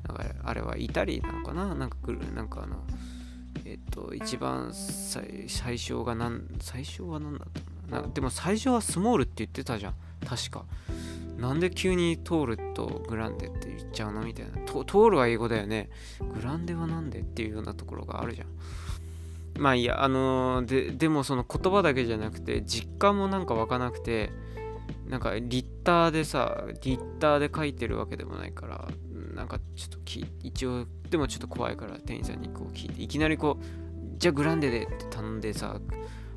[0.07, 1.73] なんかあれはイタリーなのかな？
[1.73, 2.83] なんか来るなんかあの
[3.63, 7.49] えっと一番最最初が何最初は何だっ
[7.89, 9.93] たのでも最初はスモールって言ってたじゃん。
[10.25, 10.65] 確か。
[11.37, 14.23] なんで急にトールとグランデって言っちゃうの？
[14.23, 14.83] みたいなト。
[14.83, 15.89] トールは英語だよね。
[16.33, 18.47] グランデはなんでっていうようなところがあるじゃん。
[19.59, 24.31] まあいいや、あのー、で、でもその言葉だけじゃなくて、実感もなんか湧かなくて、
[25.07, 28.87] なんかリッターでさ、リッターで書いてるわけでもないから、
[29.33, 33.63] なんかちょっとき一応、でもちょっと怖いから店員さんにこう聞いて、いきなりこう、
[34.17, 35.79] じゃあグランデでって頼んでさ、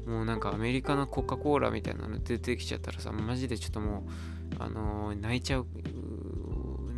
[0.06, 4.11] もうなんかアメリカのコカ・コーラみたいなの出てきちゃったらさ、マジでちょっともう、
[4.58, 5.66] あのー、泣いちゃう、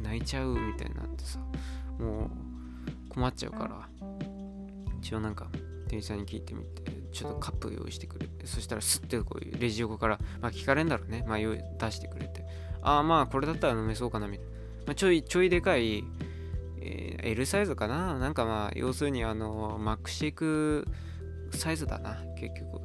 [0.02, 1.38] 泣いちゃうみたいになってさ、
[1.98, 2.30] もう
[3.08, 3.88] 困っちゃうから、
[5.00, 5.48] 一応なんか
[5.88, 6.82] 店員さんに聞いてみて、
[7.12, 11.56] ちょっとカップ用意してくれて、そしたらスッてこういうレジ横から、まあ聞かれんだろうね、まあ出
[11.90, 12.44] してくれて、
[12.82, 14.52] ああまあこれだったら飲めそうかなみたいな。
[14.86, 16.04] まあ、ちょいちょいでかい、
[16.80, 18.18] えー、L サイズかな？
[18.18, 20.86] なんかまあ要するにあのマックシェイク
[21.52, 22.79] サイズだな結局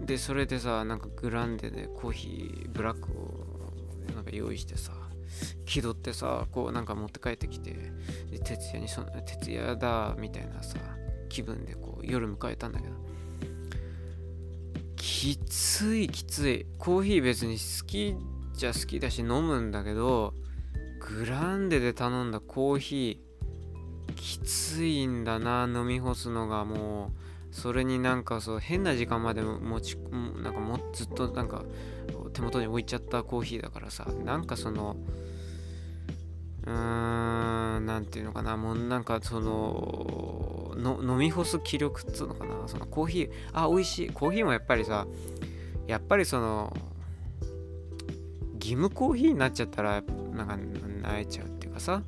[0.00, 4.92] でそれでさなんかグランデでコーヒーブラックをなんか用意してさ
[5.66, 7.72] 気取ってさこうなんか持って帰ってきて
[8.30, 10.78] で徹夜にそ徹夜だみたいなさ
[11.28, 12.94] 気分でこう夜迎えたんだけど
[14.96, 16.66] きついきつい。
[16.78, 18.14] コーヒー別に好き
[18.54, 20.32] じゃ好きだし飲むんだけど
[21.00, 27.27] グランデで頼んだコーヒーきついんだな飲み干すのがもう。
[27.50, 29.96] それになんかそう変な時間まで持ち
[30.42, 31.64] なんかもずっとなんか
[32.32, 34.96] 手元に置いちゃったコーヒーだからさなんかその
[36.66, 44.10] うーんなんていうのかなもうなんかそのの飲み干す気力っつうのかなそのコーヒーあ美味しい。
[44.10, 45.06] コーヒーもやっぱりさ
[45.86, 46.76] やっぱりその
[48.54, 50.58] 義務コーヒーになっちゃったらなんか
[51.02, 52.02] 泣いちゃうっていうかさ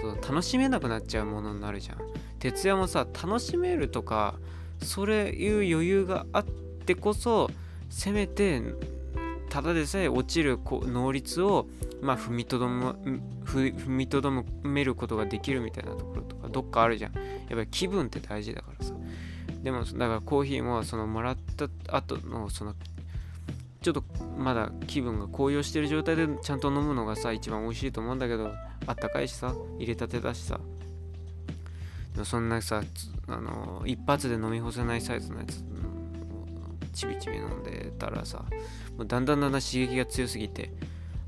[0.00, 1.98] そう楽しめなくなっちゃうものになるじゃん。
[2.38, 4.38] 徹夜もさ楽しめるとか
[4.82, 7.50] それいう余裕があってこそ
[7.90, 8.62] せめて
[9.48, 11.66] ただでさえ落ちる能率を、
[12.02, 12.98] まあ、踏みとどむ
[13.44, 14.30] 踏みとど
[14.62, 17.14] めることができるみたいなところとかどっかあるじゃん。
[17.14, 18.94] やっぱり気分って大事だからさ。
[19.62, 22.74] でもだからコーヒーもそのもらった後のその
[23.80, 24.04] ちょっと
[24.36, 28.52] まだ気分が高揚してる状態でちゃんと飲むのがさ一番美味しいと思うんだけど
[28.86, 30.60] あったかいしさ入れたてだしさ
[32.24, 32.82] そんなさ
[33.28, 35.64] あの一発で飲み干せないサイズのやつ
[36.92, 38.44] ちびちび飲んでたらさ
[38.96, 40.72] もうだんだんだんだん刺激が強すぎて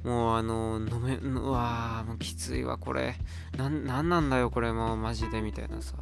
[0.04, 3.16] もうあの飲めうわーもうきついわこれ。
[3.56, 5.94] なんなんだよこれもうマジでみたいなさ。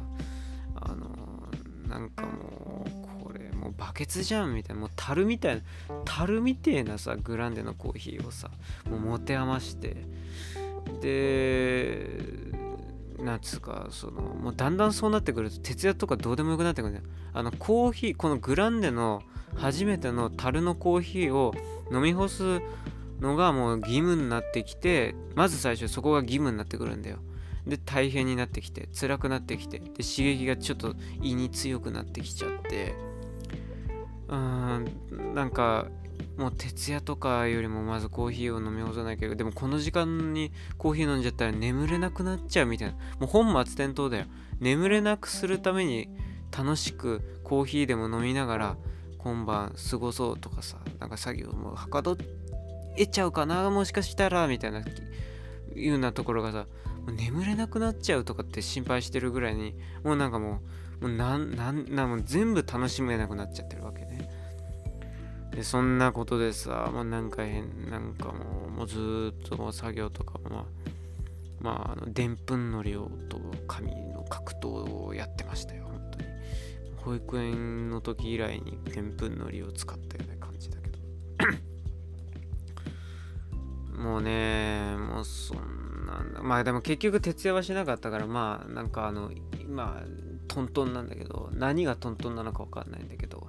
[0.81, 1.09] あの
[1.89, 4.81] なんかもうこれもうバケツじゃんみたいな。
[4.81, 5.61] もう樽みたいな
[6.05, 8.49] 樽みてえなさグランデのコーヒーをさ
[8.89, 9.97] もう持て余して。
[11.01, 12.09] で
[13.23, 19.21] なんつうかそのもうだんだんそうなってくると徹夜とかどうでもよくなってくるんだよあのコーヒーこのグランデの
[19.55, 21.53] 初めての樽のコーヒーを
[21.91, 22.61] 飲み干す
[23.19, 27.17] のがもう義務になってきてまず最初そこが義務になってくるんだよ。
[27.67, 32.95] で大変になってきて辛くなってきてで刺激がちょっと胃に強くなってきちゃって。
[34.29, 35.87] うーんなんか
[36.37, 42.93] もう徹夜とかよりもまずコーヒーを飲み干さなきゃでもこの時間にコーヒー飲んじゃったら眠れなくなっちゃうみたいな。
[43.19, 44.25] もう本末転倒だよ
[44.59, 46.09] 眠れなくするために
[46.57, 48.77] 楽しくコーヒーでも飲みながら
[49.17, 52.17] 今晩過ごそうとかさなんか作業もはかどっ
[53.11, 53.69] ちゃうかな？
[53.69, 54.79] もしかしたらみたいな。
[55.75, 56.65] いうようなところがさ
[57.15, 60.61] 眠れなくなっちゃうとかって心配してるぐらいにもうなんかも
[61.01, 64.08] うもうなんなんなんもう全部楽しめなくなっちゃってるわけ。
[65.51, 70.65] でそんなことでさもうなんか変なんかもうもうずっと作業とかもまあ
[71.61, 76.25] まあ、あのでんぷんの量と紙の格闘をやってましたよ本当に。
[76.97, 80.97] 保育園の時以来にでんぷんのりを使ったような感じだけど。
[84.01, 86.41] もうねもうそんなんだ。
[86.41, 89.29] まあでも結局徹夜はしなかったからまあなんかあの
[89.67, 90.03] まあ
[90.47, 93.48] トントンなんだけど何がトントンなのか分かんないんだけど。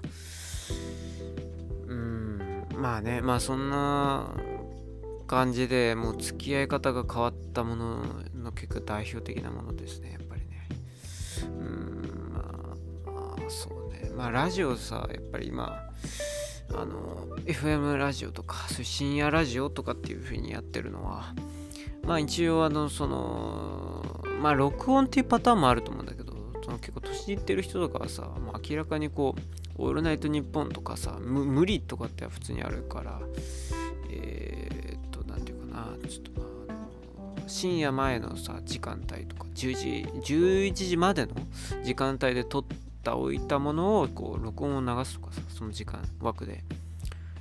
[2.80, 4.32] まあねまあそんな
[5.26, 8.02] 感じでもう付き合い方が変わったもの
[8.34, 10.66] の結構代表的なものですねやっぱりね。
[11.42, 12.32] うん
[13.04, 14.10] まあそうね。
[14.16, 15.78] まあラジオさやっぱり今
[16.72, 21.34] あの FM ラジオとかそういう深夜ラジオとかっていう風にやってるのは
[22.02, 26.32] まあ一応あのそのまあ録音っていうパターンもあると思うんだけど
[26.64, 29.40] その結構年いってる人とかはさ、まあ、明らかにこう
[29.80, 33.20] 「オールナイトニッポン」とかさ無理とかって普通にあるから
[34.10, 36.72] えー、っと何て言うかなちょっとあ
[37.42, 39.74] の深夜前のさ時間帯とか10
[40.22, 41.34] 時11時までの
[41.82, 42.78] 時間帯で撮って
[43.10, 46.62] おいたものをこう録音を流すとかさその時間枠で。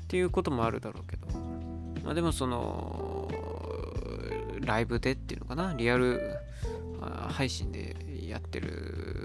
[0.09, 1.27] っていうこともあるだろうけど。
[2.03, 3.29] まあでもその
[4.61, 6.19] ライブでっていうのかなリアル
[7.29, 7.95] 配信で
[8.27, 9.18] やってる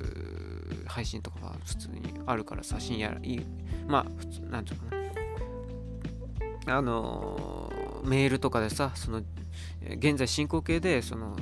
[0.94, 3.40] 配信とかは普通にあるからさ深夜いい
[3.88, 4.96] まあ普通なんていうか
[6.66, 7.72] なあの
[8.04, 9.20] メールとかでさその
[9.98, 11.36] 現在進行形でその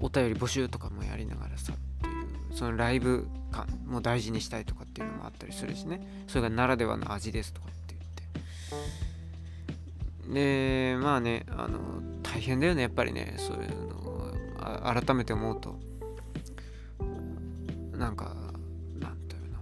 [0.00, 2.10] お便り募集とかもやりながらさってい
[2.52, 6.24] うそのライブ感も大事にしたいとかっていうのもあったりするしね。
[6.26, 7.94] それがならではの味ですとかって
[10.26, 10.34] 言って。
[10.34, 11.78] でまあねあの
[12.22, 13.36] 大変だよねやっぱりね。
[13.38, 14.32] そういうのを
[14.82, 15.78] 改めて思うと。
[17.96, 18.36] なんか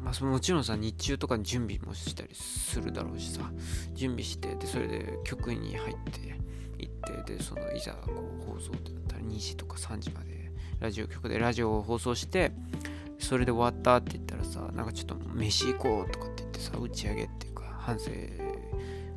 [0.07, 3.41] まあもちろんさ日中とかに準備もしたりするだろうしさ
[3.93, 6.39] 準備してでそれで局に入って
[6.79, 12.53] 行ってでそのいざこう放送ってなったら2時とか3時までラジオ局でラジオを放送して
[13.19, 18.11] それで終わったって言ったらさなんかちょっと飯行こうとかって言ってさ打ち上げっていうか反省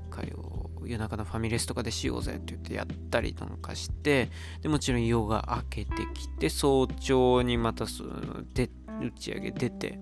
[0.09, 4.29] 会を夜中のファミレスとかでしようぜって言ってやったりなんかして
[4.63, 9.99] でもちろん夜が明けてきて早朝にまたそので打ち上げ出て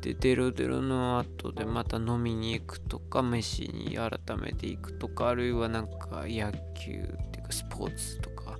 [0.00, 8.58] でデロデロの後でまた飲みに行くとか飯に改めて行くとかあるいはなんか野球っていうかスポーツとか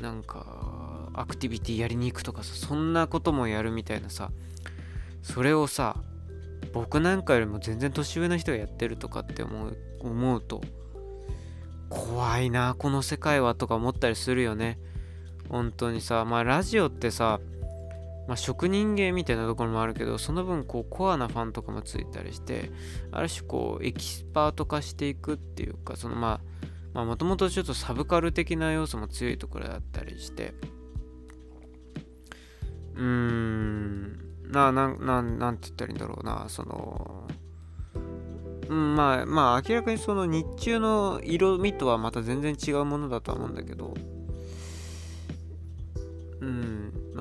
[0.00, 4.30] なんかアクティビティやりに行くとかさそんなこともやるみたいなさ
[5.22, 5.96] それをさ
[6.72, 10.62] 僕なんかよりも全然年上の人がやってるとかって思う思うと
[11.90, 14.78] 怖いなこの世界はとか思ったりするよね。
[15.50, 17.38] 本当にさまあラジオってさ
[18.28, 22.70] まあ、職人芸みたいなところもあるけどその分こうコアなファンとかもついたりして
[23.10, 26.40] ある種こうエキスパート化していくっていうかそのま
[26.94, 30.54] あもともとちょっとサブカル的な要素も強いところだったりして
[32.94, 34.18] うーん
[34.50, 37.26] ななななんて言ったらいいんだろうなその
[38.68, 43.94] うんまあまあ明らかにその日中の色味とはまた全然違うものだとは思うんだけど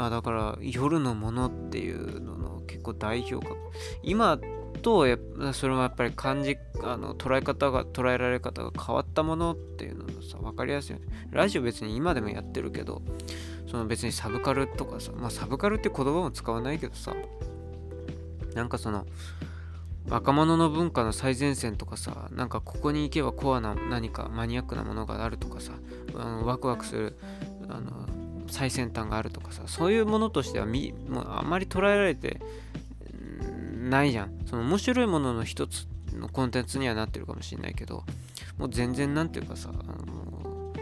[0.01, 3.55] まあだから夜のものっていうのの結構代表格。
[4.01, 4.39] 今
[4.81, 5.19] とや
[5.53, 11.05] それはやっぱり感じあの捉え方が捉えられ方が変わったものっていうのがさ分かりやすいよね。
[11.29, 13.03] ラジオ別に今でもやってるけど
[13.69, 17.13] その別にサブカルとかさまあサブカルって言葉も使わないけどさ
[18.55, 19.05] なんかその
[20.09, 25.73] 若者の文化の最前線とかさなんかここに行けばコアな何かマニアックなものがあるとかさ
[26.15, 27.19] あのワクワクする
[27.69, 28.20] あの
[28.51, 32.41] 最先端があるとかさそういうものとしてはみもうあまり捉えられて
[33.89, 34.31] ないじゃん。
[34.45, 38.03] その面白いものの一つのコンテンツにはなってるかもしれないけど
[38.57, 40.73] もう全然なんていうかさあの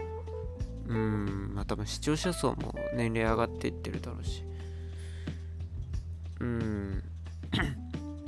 [0.88, 4.44] うんまあ多分視聴者層も年齢上がっていってるだろうし。
[6.40, 7.02] うん。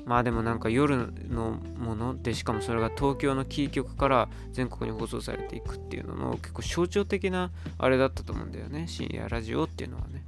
[0.05, 8.87] まあでもなんか夜のものでしかもそれが東京のキー局から全国に放送されていくっていうのの結構象徴的なあれだったと思うんだよね。
[8.88, 10.25] 深夜ラジオっていうのはね。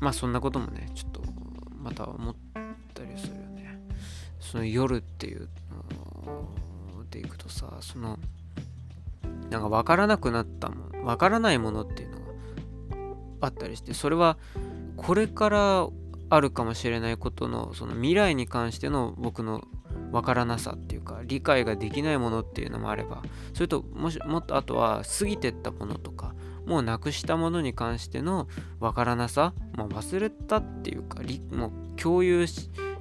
[0.00, 1.22] まあそんなこともねちょっと
[1.78, 2.34] また思っ
[2.94, 3.78] たりするよね。
[4.40, 5.48] その夜っていう
[6.96, 8.18] のでいくとさその
[9.50, 12.24] なんか分からなくなったもの分からないものっていうのが
[13.42, 14.38] あったりしてそれは
[14.96, 15.88] これから
[16.30, 19.64] あるかもしれないことのその未来に関しての僕の
[20.12, 26.34] 分からなさっていうか理解ができないものっていうのもあればそれともしもっとあとは過ぎてったものとか
[26.66, 28.46] もうなくしたものに関しての
[28.78, 32.46] 分からなさ、まあ、忘れたっていうかもう共有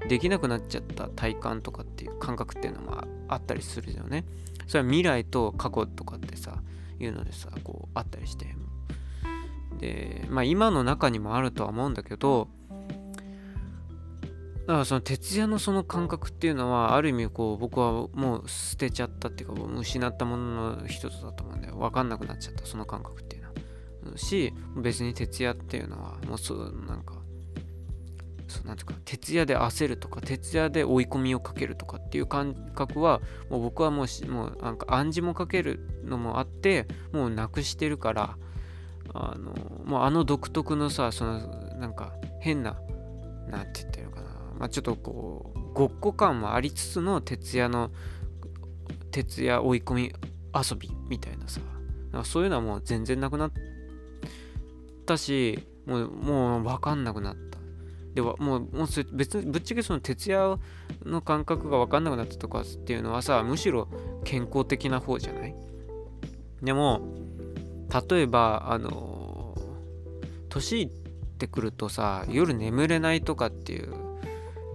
[0.07, 4.25] できなくなっちゃった体感とかっていう感覚っていうのもあったりするよね
[4.65, 6.63] それは未来と過去とかってさ
[6.99, 8.47] いうのでさこうあったりして。
[9.79, 12.49] でまあ今の中にもあるとは思うんだけど
[14.69, 21.77] だからその徹夜のその感覚っていうのはある意味こう僕はもう捨てちゃったっていうかう失ったものの一つだと思うんだよ。
[21.77, 23.47] 分かんなくなっちゃったその感覚っていうの
[24.11, 24.15] は。
[24.15, 27.15] し別に徹夜っていうのはもうそうなんか
[28.47, 38.37] そうなんていうか徹夜で焦るとか徹夜で追い込みをかけるとかっていう感覚はもう僕はもうもうなんか暗示もかけるのもあってもうなくしてるから
[39.15, 41.39] あのもうあの独特のさその
[41.79, 42.79] なんか変な
[43.47, 44.28] なんて言ったらいいのかな。
[44.59, 47.89] まあ、ちょっとこうごっこ感もありつつの徹夜の
[49.09, 50.13] 徹夜追い込み
[50.53, 51.61] 遊びみたいなさ。
[52.11, 53.51] なそういうのはもう全然なくなっ
[55.05, 57.57] たしもうもう分かんなくなった。
[58.15, 60.59] ではもうもう別にぶっちゃけその徹夜
[61.05, 63.87] の感覚が分かんなくなったとかっていうのはさむしろ
[64.23, 65.55] 健康的な方じゃない？
[66.63, 67.01] でも
[68.09, 69.55] 例えばあの
[70.49, 70.89] 年いっ
[71.37, 73.93] てくるとさ夜眠れないとかっていう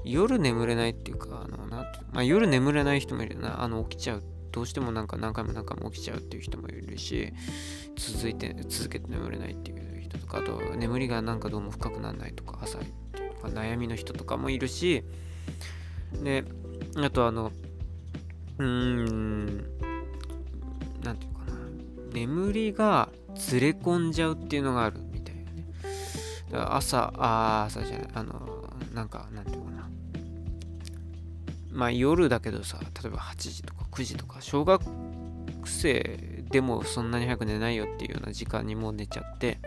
[0.04, 3.62] 夜眠れないっていうか、あの、なまあ、夜眠れない人もいるな。
[3.62, 4.22] あの、起きちゃう。
[4.52, 7.32] どうしてもなんか何回も何回も起きちゃうっていう人もいるし、
[7.96, 15.02] 続いて、続けて眠れないっていう人とか、あと、眠りがなんかどうも深くならないとか、浅いっていうか、悩みの人とかもいるし、
[16.22, 16.44] で、
[16.96, 17.50] あとあの、
[18.58, 19.46] うーん、
[21.02, 21.54] なんていうかな。
[22.12, 25.66] 眠りがずれ込んじゃうっていうのがあるみたいなね。
[26.52, 29.73] だから朝、あ朝じゃない、あの、なんか、なんていうかな。
[31.74, 34.80] まあ夜だけどさ、例えば8時とか9時とか、小学
[35.66, 39.58] 生でもそんなに早く寝ないよっていうような時間にもう寝ちゃって、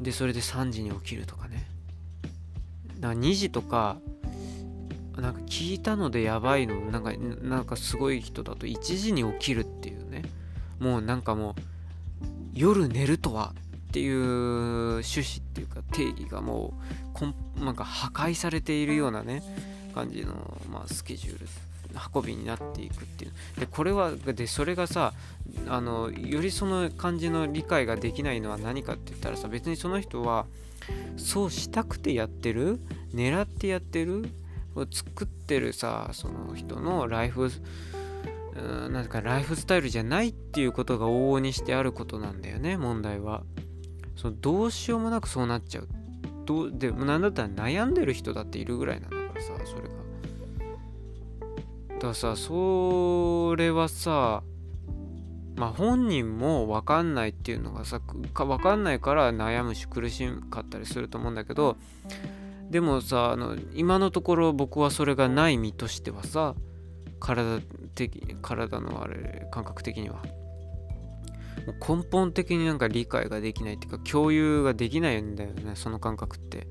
[0.00, 1.66] で、それで3時に起きるとかね。
[2.98, 3.98] だから2時とか、
[5.16, 10.24] なんか聞いたのでやばいの、なんか、なんかすごい人だと1時に起きるっていうね。
[10.80, 11.54] もうなんかもう、
[12.52, 13.54] 夜寝るとは
[13.90, 14.22] っていう
[14.98, 16.74] 趣旨っていうか定義がも
[17.58, 19.42] うなんか破壊されているようなね
[19.90, 21.46] 感じの、まあ、スケジュール
[22.14, 23.32] 運びになっていくっていう。
[23.58, 25.12] でこれはでそれがさ
[25.68, 30.46] あのよりその感じの理解ができないのは何かって言ったらさ別にその人は
[31.16, 32.80] そうしたくてやってる
[33.14, 34.28] 狙ってやってる
[34.90, 37.50] 作ってるさその人のライフ
[38.90, 43.42] なんかライフスタイルじゃないっていうことが往々にしてあることなんだよね問題は。
[44.16, 45.88] そのどうしようもなくそうなっちゃう。
[46.44, 49.79] どうでもなんだったら悩んでる人だっているぐらいなんださそれがだ
[52.00, 54.42] からさそれはさ
[55.56, 61.76] まあ本人も分かんないっていうのがさか分かんないから悩むし苦しかったりすると思うんだけど
[62.70, 66.54] でもさあの今のところ僕はそれがない身としてはさ
[67.20, 67.60] 体
[67.94, 70.22] 的体のあれ感覚的には
[71.86, 76.66] 根本的になんか理解ができないっていうか共有ができないんだよねその感覚って。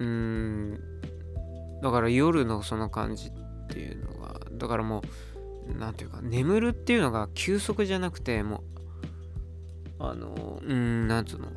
[0.00, 0.95] うーん。
[1.82, 5.02] だから夜のその感じっていうのがだからも
[5.68, 8.62] う何て言うか眠るっていうのが休息じゃなくても
[9.98, 11.48] うあのうんなんつうの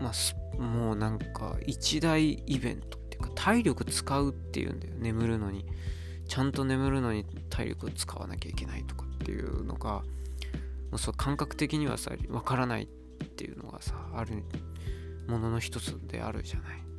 [0.00, 5.66] まあ、もうなんか一大イベントっていうか体力使うっていうんだよ眠るのに。
[6.30, 10.04] ちゃんと眠るのに体力使わなきゃいけないとかっていうのがも
[10.92, 14.44] うそう感覚的にはさ分からないっていうのがさある
[15.26, 16.89] ものの一つであるじゃない。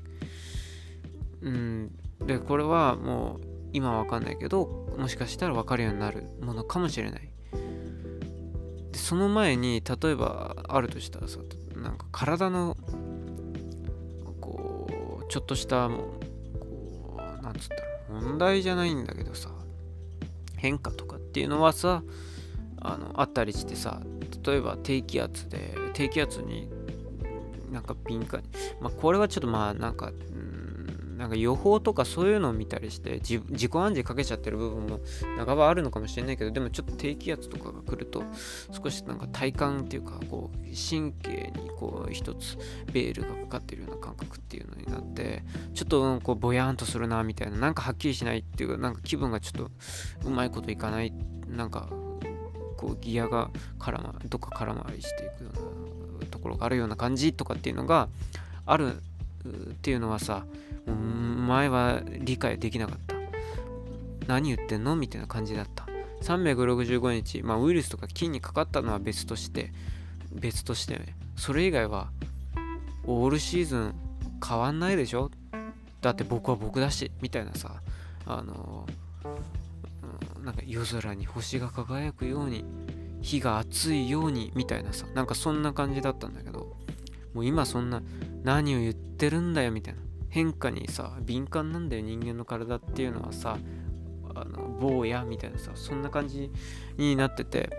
[1.42, 1.92] うん。
[2.26, 7.30] でこれはもう今は分かんないけどもしかしたら分かるようになるものかもしれない。
[8.92, 11.40] でその前に例えばあるとしたらさ
[11.76, 12.78] なんか体の
[14.40, 19.50] こうちょっとしたこうなんつったら問題じゃないんだけどさ
[20.58, 22.04] 変化とかっていうのはさ
[22.82, 24.02] あのあったりしてさ
[24.46, 26.70] 例えば低気圧で低気圧に
[27.72, 28.44] なんか敏感
[28.82, 30.12] まあこれはちょっとまあなんか
[31.22, 35.00] なんか予報とかそういうのを見たりして自己暗示かけちゃってる部分も
[35.38, 38.24] 半ばあるのかもしれないけどでもちょっと低気圧とかが来ると
[38.72, 42.58] 少しなんか体感っていうかこう神経にこう一つ
[42.92, 45.44] ベールがかかってるような感覚っていうのになって
[45.76, 49.72] ちょっとこうぼやんとするなみたいななんかはっきりしないっていうかなんか気分がちょっと
[50.26, 51.14] うまいこといかない
[51.48, 51.88] なんか
[52.78, 55.52] こうギアが空まどっか空回りしていくよ
[56.20, 58.10] うなところがあるような感じとかっていうのが
[58.66, 58.96] ある
[59.46, 59.50] っ
[59.82, 60.46] ていうのはさ
[60.86, 63.16] 前は理解できなかった。
[64.28, 64.96] 何言ってんの？
[64.96, 65.86] みたいな感じだった。
[66.22, 69.74] 365日、まあ、ウイルスとか菌にかかったのは別として、
[70.32, 72.12] 別として、ねそれ以外は、
[73.06, 73.96] オールシーズン
[74.48, 75.32] 変わんないでしょ？
[76.02, 77.82] だって僕は僕だし、みたいなさ、
[78.26, 78.88] あの、
[80.44, 82.64] なんか夜空に星が輝くように、
[83.22, 86.76] 日が暑いように、みたいなさ、なんかそんな感じだったんだけど、
[87.34, 88.02] もう今そんな、
[88.44, 90.02] 何を言ってるんだよ、みたいな。
[90.32, 93.58] 変化にさ敏感なんだよ人間の体っていうのはさ
[94.34, 96.50] あの坊やみたいなさそんな感じ
[96.98, 97.70] になってて。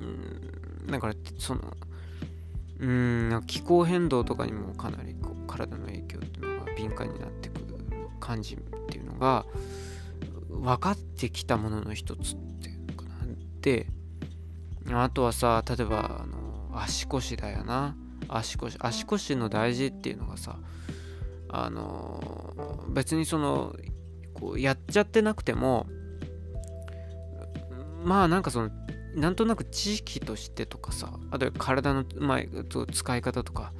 [0.00, 1.76] うんだからその
[2.80, 7.66] うん気候変動とかにもかなりこう体の影響っていうのが敏感になってくる
[8.20, 9.44] 感じっていうのが
[10.48, 13.10] 分かってきたものの一つっていうのかな。
[13.60, 13.86] で
[14.90, 17.94] あとはさ例えばあの足腰だよな。
[18.28, 20.58] 足腰足腰の大事っていうのがさ
[21.50, 23.74] あの別にその
[24.34, 25.86] こうやっちゃってなくても
[28.04, 28.70] まあなんかその
[29.14, 32.40] なんとなく知識としてとかさあとは体の、まあ、
[32.92, 33.72] 使い方とか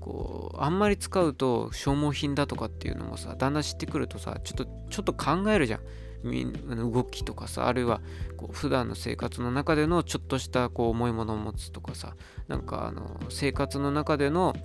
[0.00, 5.80] こうあんまり使うと消耗品だとかっていうのもさだんだん知ってくるとさちょっとちょっと考えるじゃん。
[6.24, 8.00] 動きとかさあるいは
[8.38, 12.16] こう普段の生活の中でのちょっとしたこう重いものを持つとかさ
[12.48, 14.56] なんかあの生活の中での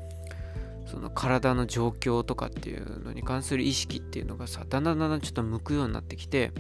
[0.89, 6.51] その体の状況とかっていうのに関する意識っていうのがさだんだんだんだんちょっと向くようになってきて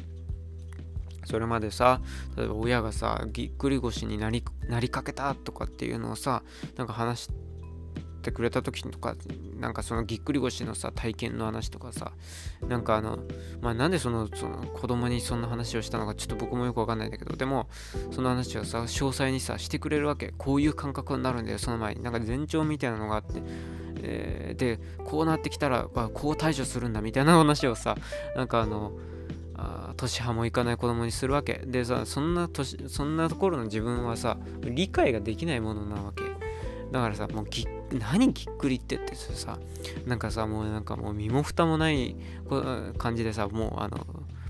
[1.25, 2.01] それまでさ
[2.37, 6.43] 例えば親がさぎっくり腰になりなりかけたとかっていうのをさ
[6.75, 7.29] なんか話し
[8.21, 9.15] てくれた時とか
[9.59, 12.11] なんかそのぎっくり腰のさ体験の話とかさ
[12.67, 13.19] なんかあの
[13.61, 17.69] まあなんでそのその子供にそんな話をしたのかちょっと僕もよくわかんないんだけどでも
[18.11, 20.33] その話をさ詳細にさしてくれるわけ。
[20.37, 22.03] こういう感覚になるんだよその前に。
[22.03, 23.41] なんか前兆みたいなのがあって
[24.01, 27.95] えー、でこうなってきたら、こう対処するんだみたいな話をさ
[28.35, 28.93] なんかあの
[29.55, 31.61] あ年派もいかない子供にするわけ。
[31.65, 36.23] でさそんな年そんなところの自分はさ理解ができないものなわけ。
[36.91, 39.59] だからさもうぎ何ぎっくりってってさ
[40.07, 42.15] なんかさもうなんかもう身も蓋もない
[42.97, 44.05] 感じでさもうあの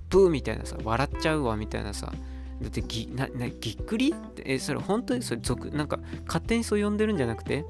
[0.10, 2.14] プーみたいなさ笑っちゃうわみたいなさ
[2.62, 4.12] だってぎななぎっくり？
[4.12, 7.66] ってえそれ本当にそれ俗なんか勝手にそう呼んでるんじゃなくて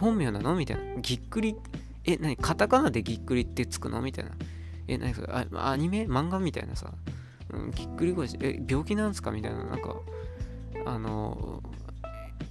[0.00, 0.56] 本名なの？
[0.56, 1.00] みたいな。
[1.00, 1.54] ぎっくり、
[2.04, 2.36] え、何？
[2.36, 4.00] カタカナでぎっくりってつくの？
[4.00, 4.30] みたいな。
[4.88, 5.28] え、何それ？
[5.54, 6.02] アニメ？
[6.02, 6.92] 漫画みたいなさ。
[7.52, 9.30] うん、ぎっくり腰、え、病気なんすか？
[9.30, 9.64] みたいな。
[9.64, 9.96] なんか、
[10.86, 11.62] あの、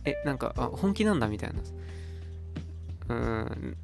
[0.05, 1.53] え、なんか、あ、本気なんだみたい
[3.07, 3.15] な。
[3.15, 3.77] うん、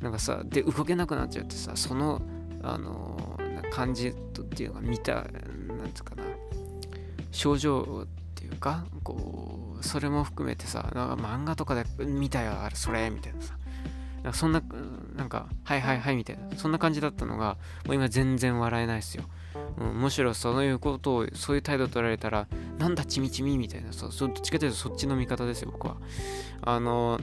[0.00, 2.22] なんかさ、で、動けなくなっちゃってさ、その、
[2.62, 3.38] あの、
[3.72, 6.22] 感じっていうか、見た、なんつうかな、
[7.32, 8.06] 症状
[8.48, 13.54] いうか、こう、それも含めてさ、なんか漫画とかで見たよ、あれ、それ、みたいなさ。
[14.22, 14.62] なんかそんな、
[15.16, 19.24] なんか、はいはいはいみたいな、そんな感じだったのが、もう今全然笑えないですよ。
[19.78, 25.96] うん、むしろそういうことを、そういう態度取られたら、なんだちみちみみたいな、そうどっちかというとそっちの見方ですよ、僕は。
[26.62, 27.20] あの、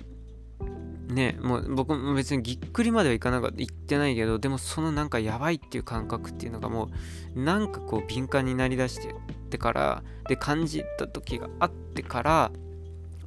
[1.08, 6.89] ね、もう僕も別にぎっくりまではいかなかった、言ってないけど、でもそのなんかやばいっていう感覚っていうのがも
[7.36, 9.16] う、なんかこう敏感になりだしてっ
[9.49, 12.51] てから、で感じた時があってから、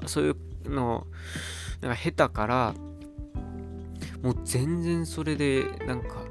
[0.07, 1.07] そういうの
[1.81, 2.74] なんか下手から、
[4.22, 6.24] もう全然それでなんか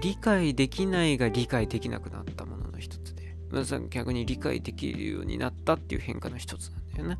[0.00, 3.34] 理解できないが理解できなくなったものの一つで、
[3.90, 7.18] 逆に理解できるようになったっていう変化の一つなんだよね。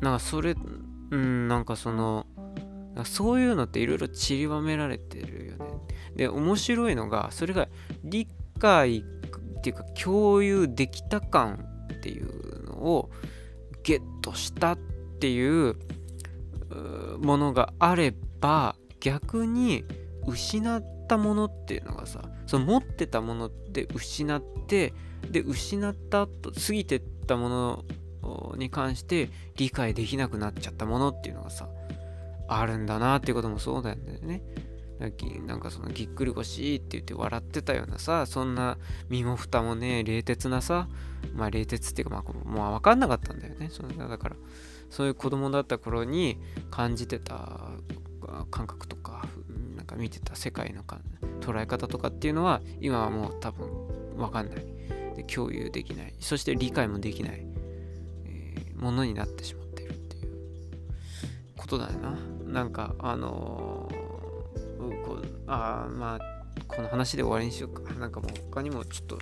[0.00, 0.54] なんかそれ
[1.10, 2.26] うんなんかその
[3.04, 5.64] そういうのっていろいろ散りばめられてるよね。
[6.16, 7.68] で面白いのがそれが
[8.04, 8.26] 理
[8.58, 9.04] 解
[9.58, 13.10] っていうか共有できた感っていうのを
[13.82, 14.78] ゲットしたっ
[15.20, 15.76] ていう
[17.20, 19.84] ものがあれば逆に
[20.26, 24.92] 失ったものっていうのがさその持ってたものって失って
[25.30, 27.84] で失った後過ぎてったもの
[28.56, 31.68] に関して理解できなくなっちゃったものっていうのがさ
[32.48, 34.42] あるんだなっていうこともそうだよね。
[35.46, 38.78] なんかそのぎっくり腰って言って笑ってたようなさそんな
[39.10, 40.88] 身も蓋もね冷徹なさ
[41.34, 43.68] まあ冷徹っていうかまあもう分かんなかったんだよね。
[43.70, 44.36] そだから
[44.88, 46.38] そういう子供だった頃に
[46.70, 47.72] 感じてた
[48.50, 49.28] 感覚とか
[49.76, 50.82] なんか見てた世界の
[51.40, 53.68] 捉え方とかっていうのは今はもう多分
[54.16, 54.64] 分かんない。
[55.16, 56.14] で共有できない。
[56.20, 57.46] そして理解もできない、
[58.76, 60.28] ものになってしまっているっていう
[61.56, 62.16] ことだよな。
[62.46, 67.92] なんかあのー、こうあまあこの話で終わりにしようか。
[67.94, 69.18] なんかもう他にもちょっと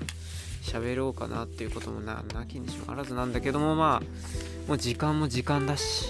[0.63, 6.09] 喋ろうかなっていうこともななきにしもあらずなんだけどもまあもう時間も時間だし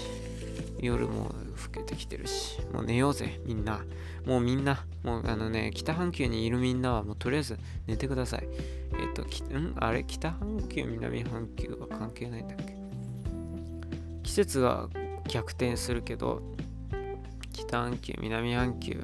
[0.79, 3.81] 夜も更けてきてるしもう寝ようぜみんな。
[4.25, 8.47] もうみんなもうあのね北半球にいるみんなはもうとりあえず寝てください。
[8.93, 9.75] えっ、ー、とん？
[9.77, 10.03] あれ？
[10.03, 12.84] 北半球南半球は関係ないんだっけ？
[14.25, 14.89] 季節が
[15.27, 16.41] 逆転するけど
[17.53, 19.01] 北半球南半球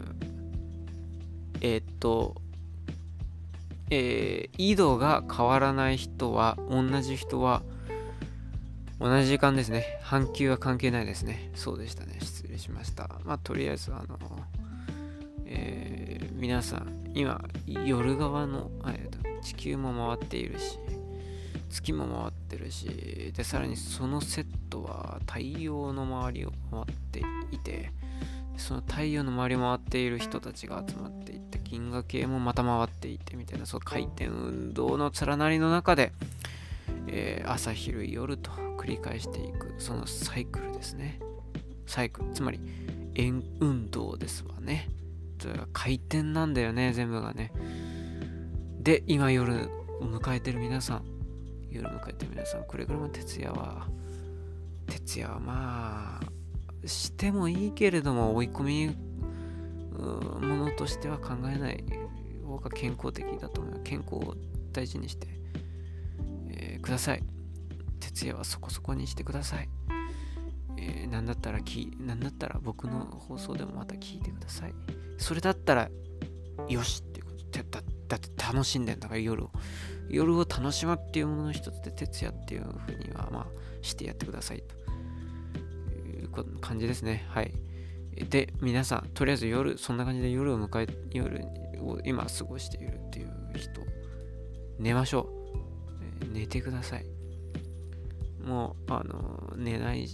[1.62, 2.36] えっ、と
[3.92, 7.62] えー、緯度が変わらない人は、同じ人は、
[9.02, 10.00] 同じ時間ですね。
[10.02, 11.52] 半球は関係ないですね。
[11.56, 12.16] そうでしたね。
[12.22, 13.10] 失礼しました。
[13.26, 14.18] まあ、とりあえず、あの、
[15.46, 20.80] えー、皆さん、今、夜側の、えー、地球も回っているし、
[21.72, 27.92] 月も回ってるし、で、さらにそのセットは太陽の周りを回っていて、
[28.58, 36.12] その太陽の周りを回っている人たちが集まっていって銀河系もまた回っていてみたいなその回転運動の連なりの中で、
[37.08, 41.20] えー、朝昼夜と繰り返していくそのサイクルですね。
[41.88, 42.60] サイクルつまり
[43.16, 44.90] 円運動ですわね。
[45.74, 47.52] 回転なんだよね全部がね。
[48.80, 49.70] で今夜
[50.00, 51.11] を迎えてる皆さん
[51.72, 53.88] 夜迎えて皆さんくれぐれも徹夜は
[54.88, 58.96] 徹夜はまあしてもいいけれども追い込み
[60.48, 61.84] ものとしては考えない
[62.46, 63.82] 方が健康的だと思う。
[63.84, 64.36] 健康を
[64.74, 65.28] 大事にして、
[66.50, 67.24] えー、ください。
[68.00, 69.70] 徹夜はそこそこにしてください、
[70.78, 74.74] えー、だったらきなんだったら僕の放送でもまた聞いてください。
[75.18, 75.90] それだったら
[76.68, 77.38] よしっていうこと。
[77.52, 79.52] だだって楽しんでんだから夜を。
[80.12, 83.48] 夜を楽しむっていうものの一つで徹夜っていうふうにはまあ
[83.82, 84.76] してやってくださいと
[86.10, 87.26] いう感じですね。
[87.30, 87.54] はい。
[88.30, 91.46] で、皆さん、とりあえず夜、そんな感じで夜を迎え、夜
[91.80, 93.82] を今過ごしているっていう人、
[94.80, 95.30] 寝ましょ
[96.26, 96.34] う。
[96.34, 97.06] 寝てください。
[98.44, 100.08] もう、あの、寝ない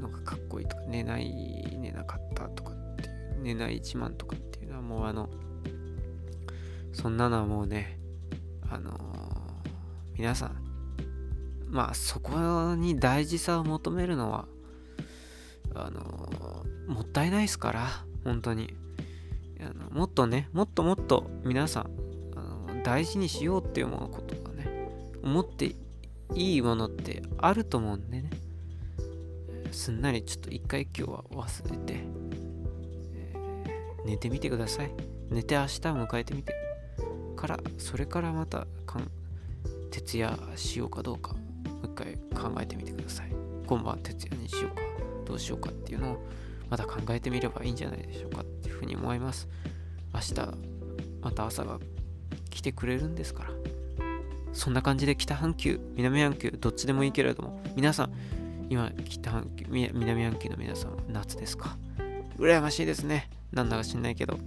[0.00, 5.28] のがかっこいいとか、寝ない、寝なかったとかっていう、寝ない1万とかっていうのはもうあの、
[6.92, 7.97] そんなのはもうね、
[8.70, 8.92] あの
[10.16, 10.56] 皆さん、
[11.68, 14.46] まあそこに大事さを求めるのは
[15.74, 17.88] あのもったいないですから
[18.24, 18.74] 本当に。
[19.60, 21.90] あのもっとねもっともっと皆さん
[22.36, 24.88] あの大事にしようって思うことがね
[25.22, 25.74] 思って
[26.34, 28.30] いいものってあると思うんでね。
[29.72, 32.00] すんなりちょっと一回今日は忘れて、
[33.14, 34.92] えー、寝てみてください。
[35.30, 36.67] 寝て明日迎えてみて
[37.38, 39.08] からそれからまたかん
[39.92, 41.38] 徹夜しようかどうかも
[41.84, 43.32] う一回考えてみてください
[43.66, 44.82] 今晩徹夜にしようか
[45.24, 46.24] どうしようかっていうのを
[46.68, 49.48] また考えてみればいいんじゃないでしょうかっていうふうに思います。
[50.12, 50.34] 明日
[51.22, 51.78] また朝が
[52.50, 53.50] 来てくれるんですから。
[54.52, 58.12] そんな感じで北半球、南半球、どっちでもいいけれども、皆さん、
[58.68, 61.76] 今、北半球、南半球の皆さんは夏ですか？
[62.38, 63.30] 羨ましいですね。
[63.52, 64.38] なんだか知んないけど。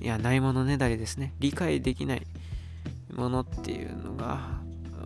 [0.00, 1.34] いや、ないものねだりですね。
[1.38, 2.26] 理解できない
[3.12, 4.60] ものっていうのが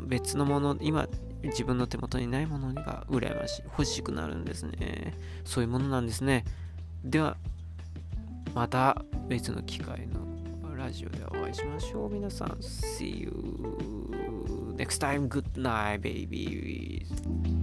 [0.07, 1.09] 別のもの、今
[1.43, 5.15] 自分の手元にないものが羨ましい、欲しくなるんですね。
[5.45, 6.45] そういうものなんですね。
[7.05, 7.37] では、
[8.55, 12.11] また別の機会のラジオでお会いしましょう。
[12.11, 13.31] 皆さん、See you
[14.77, 15.29] next time.
[15.29, 17.56] Good night, baby.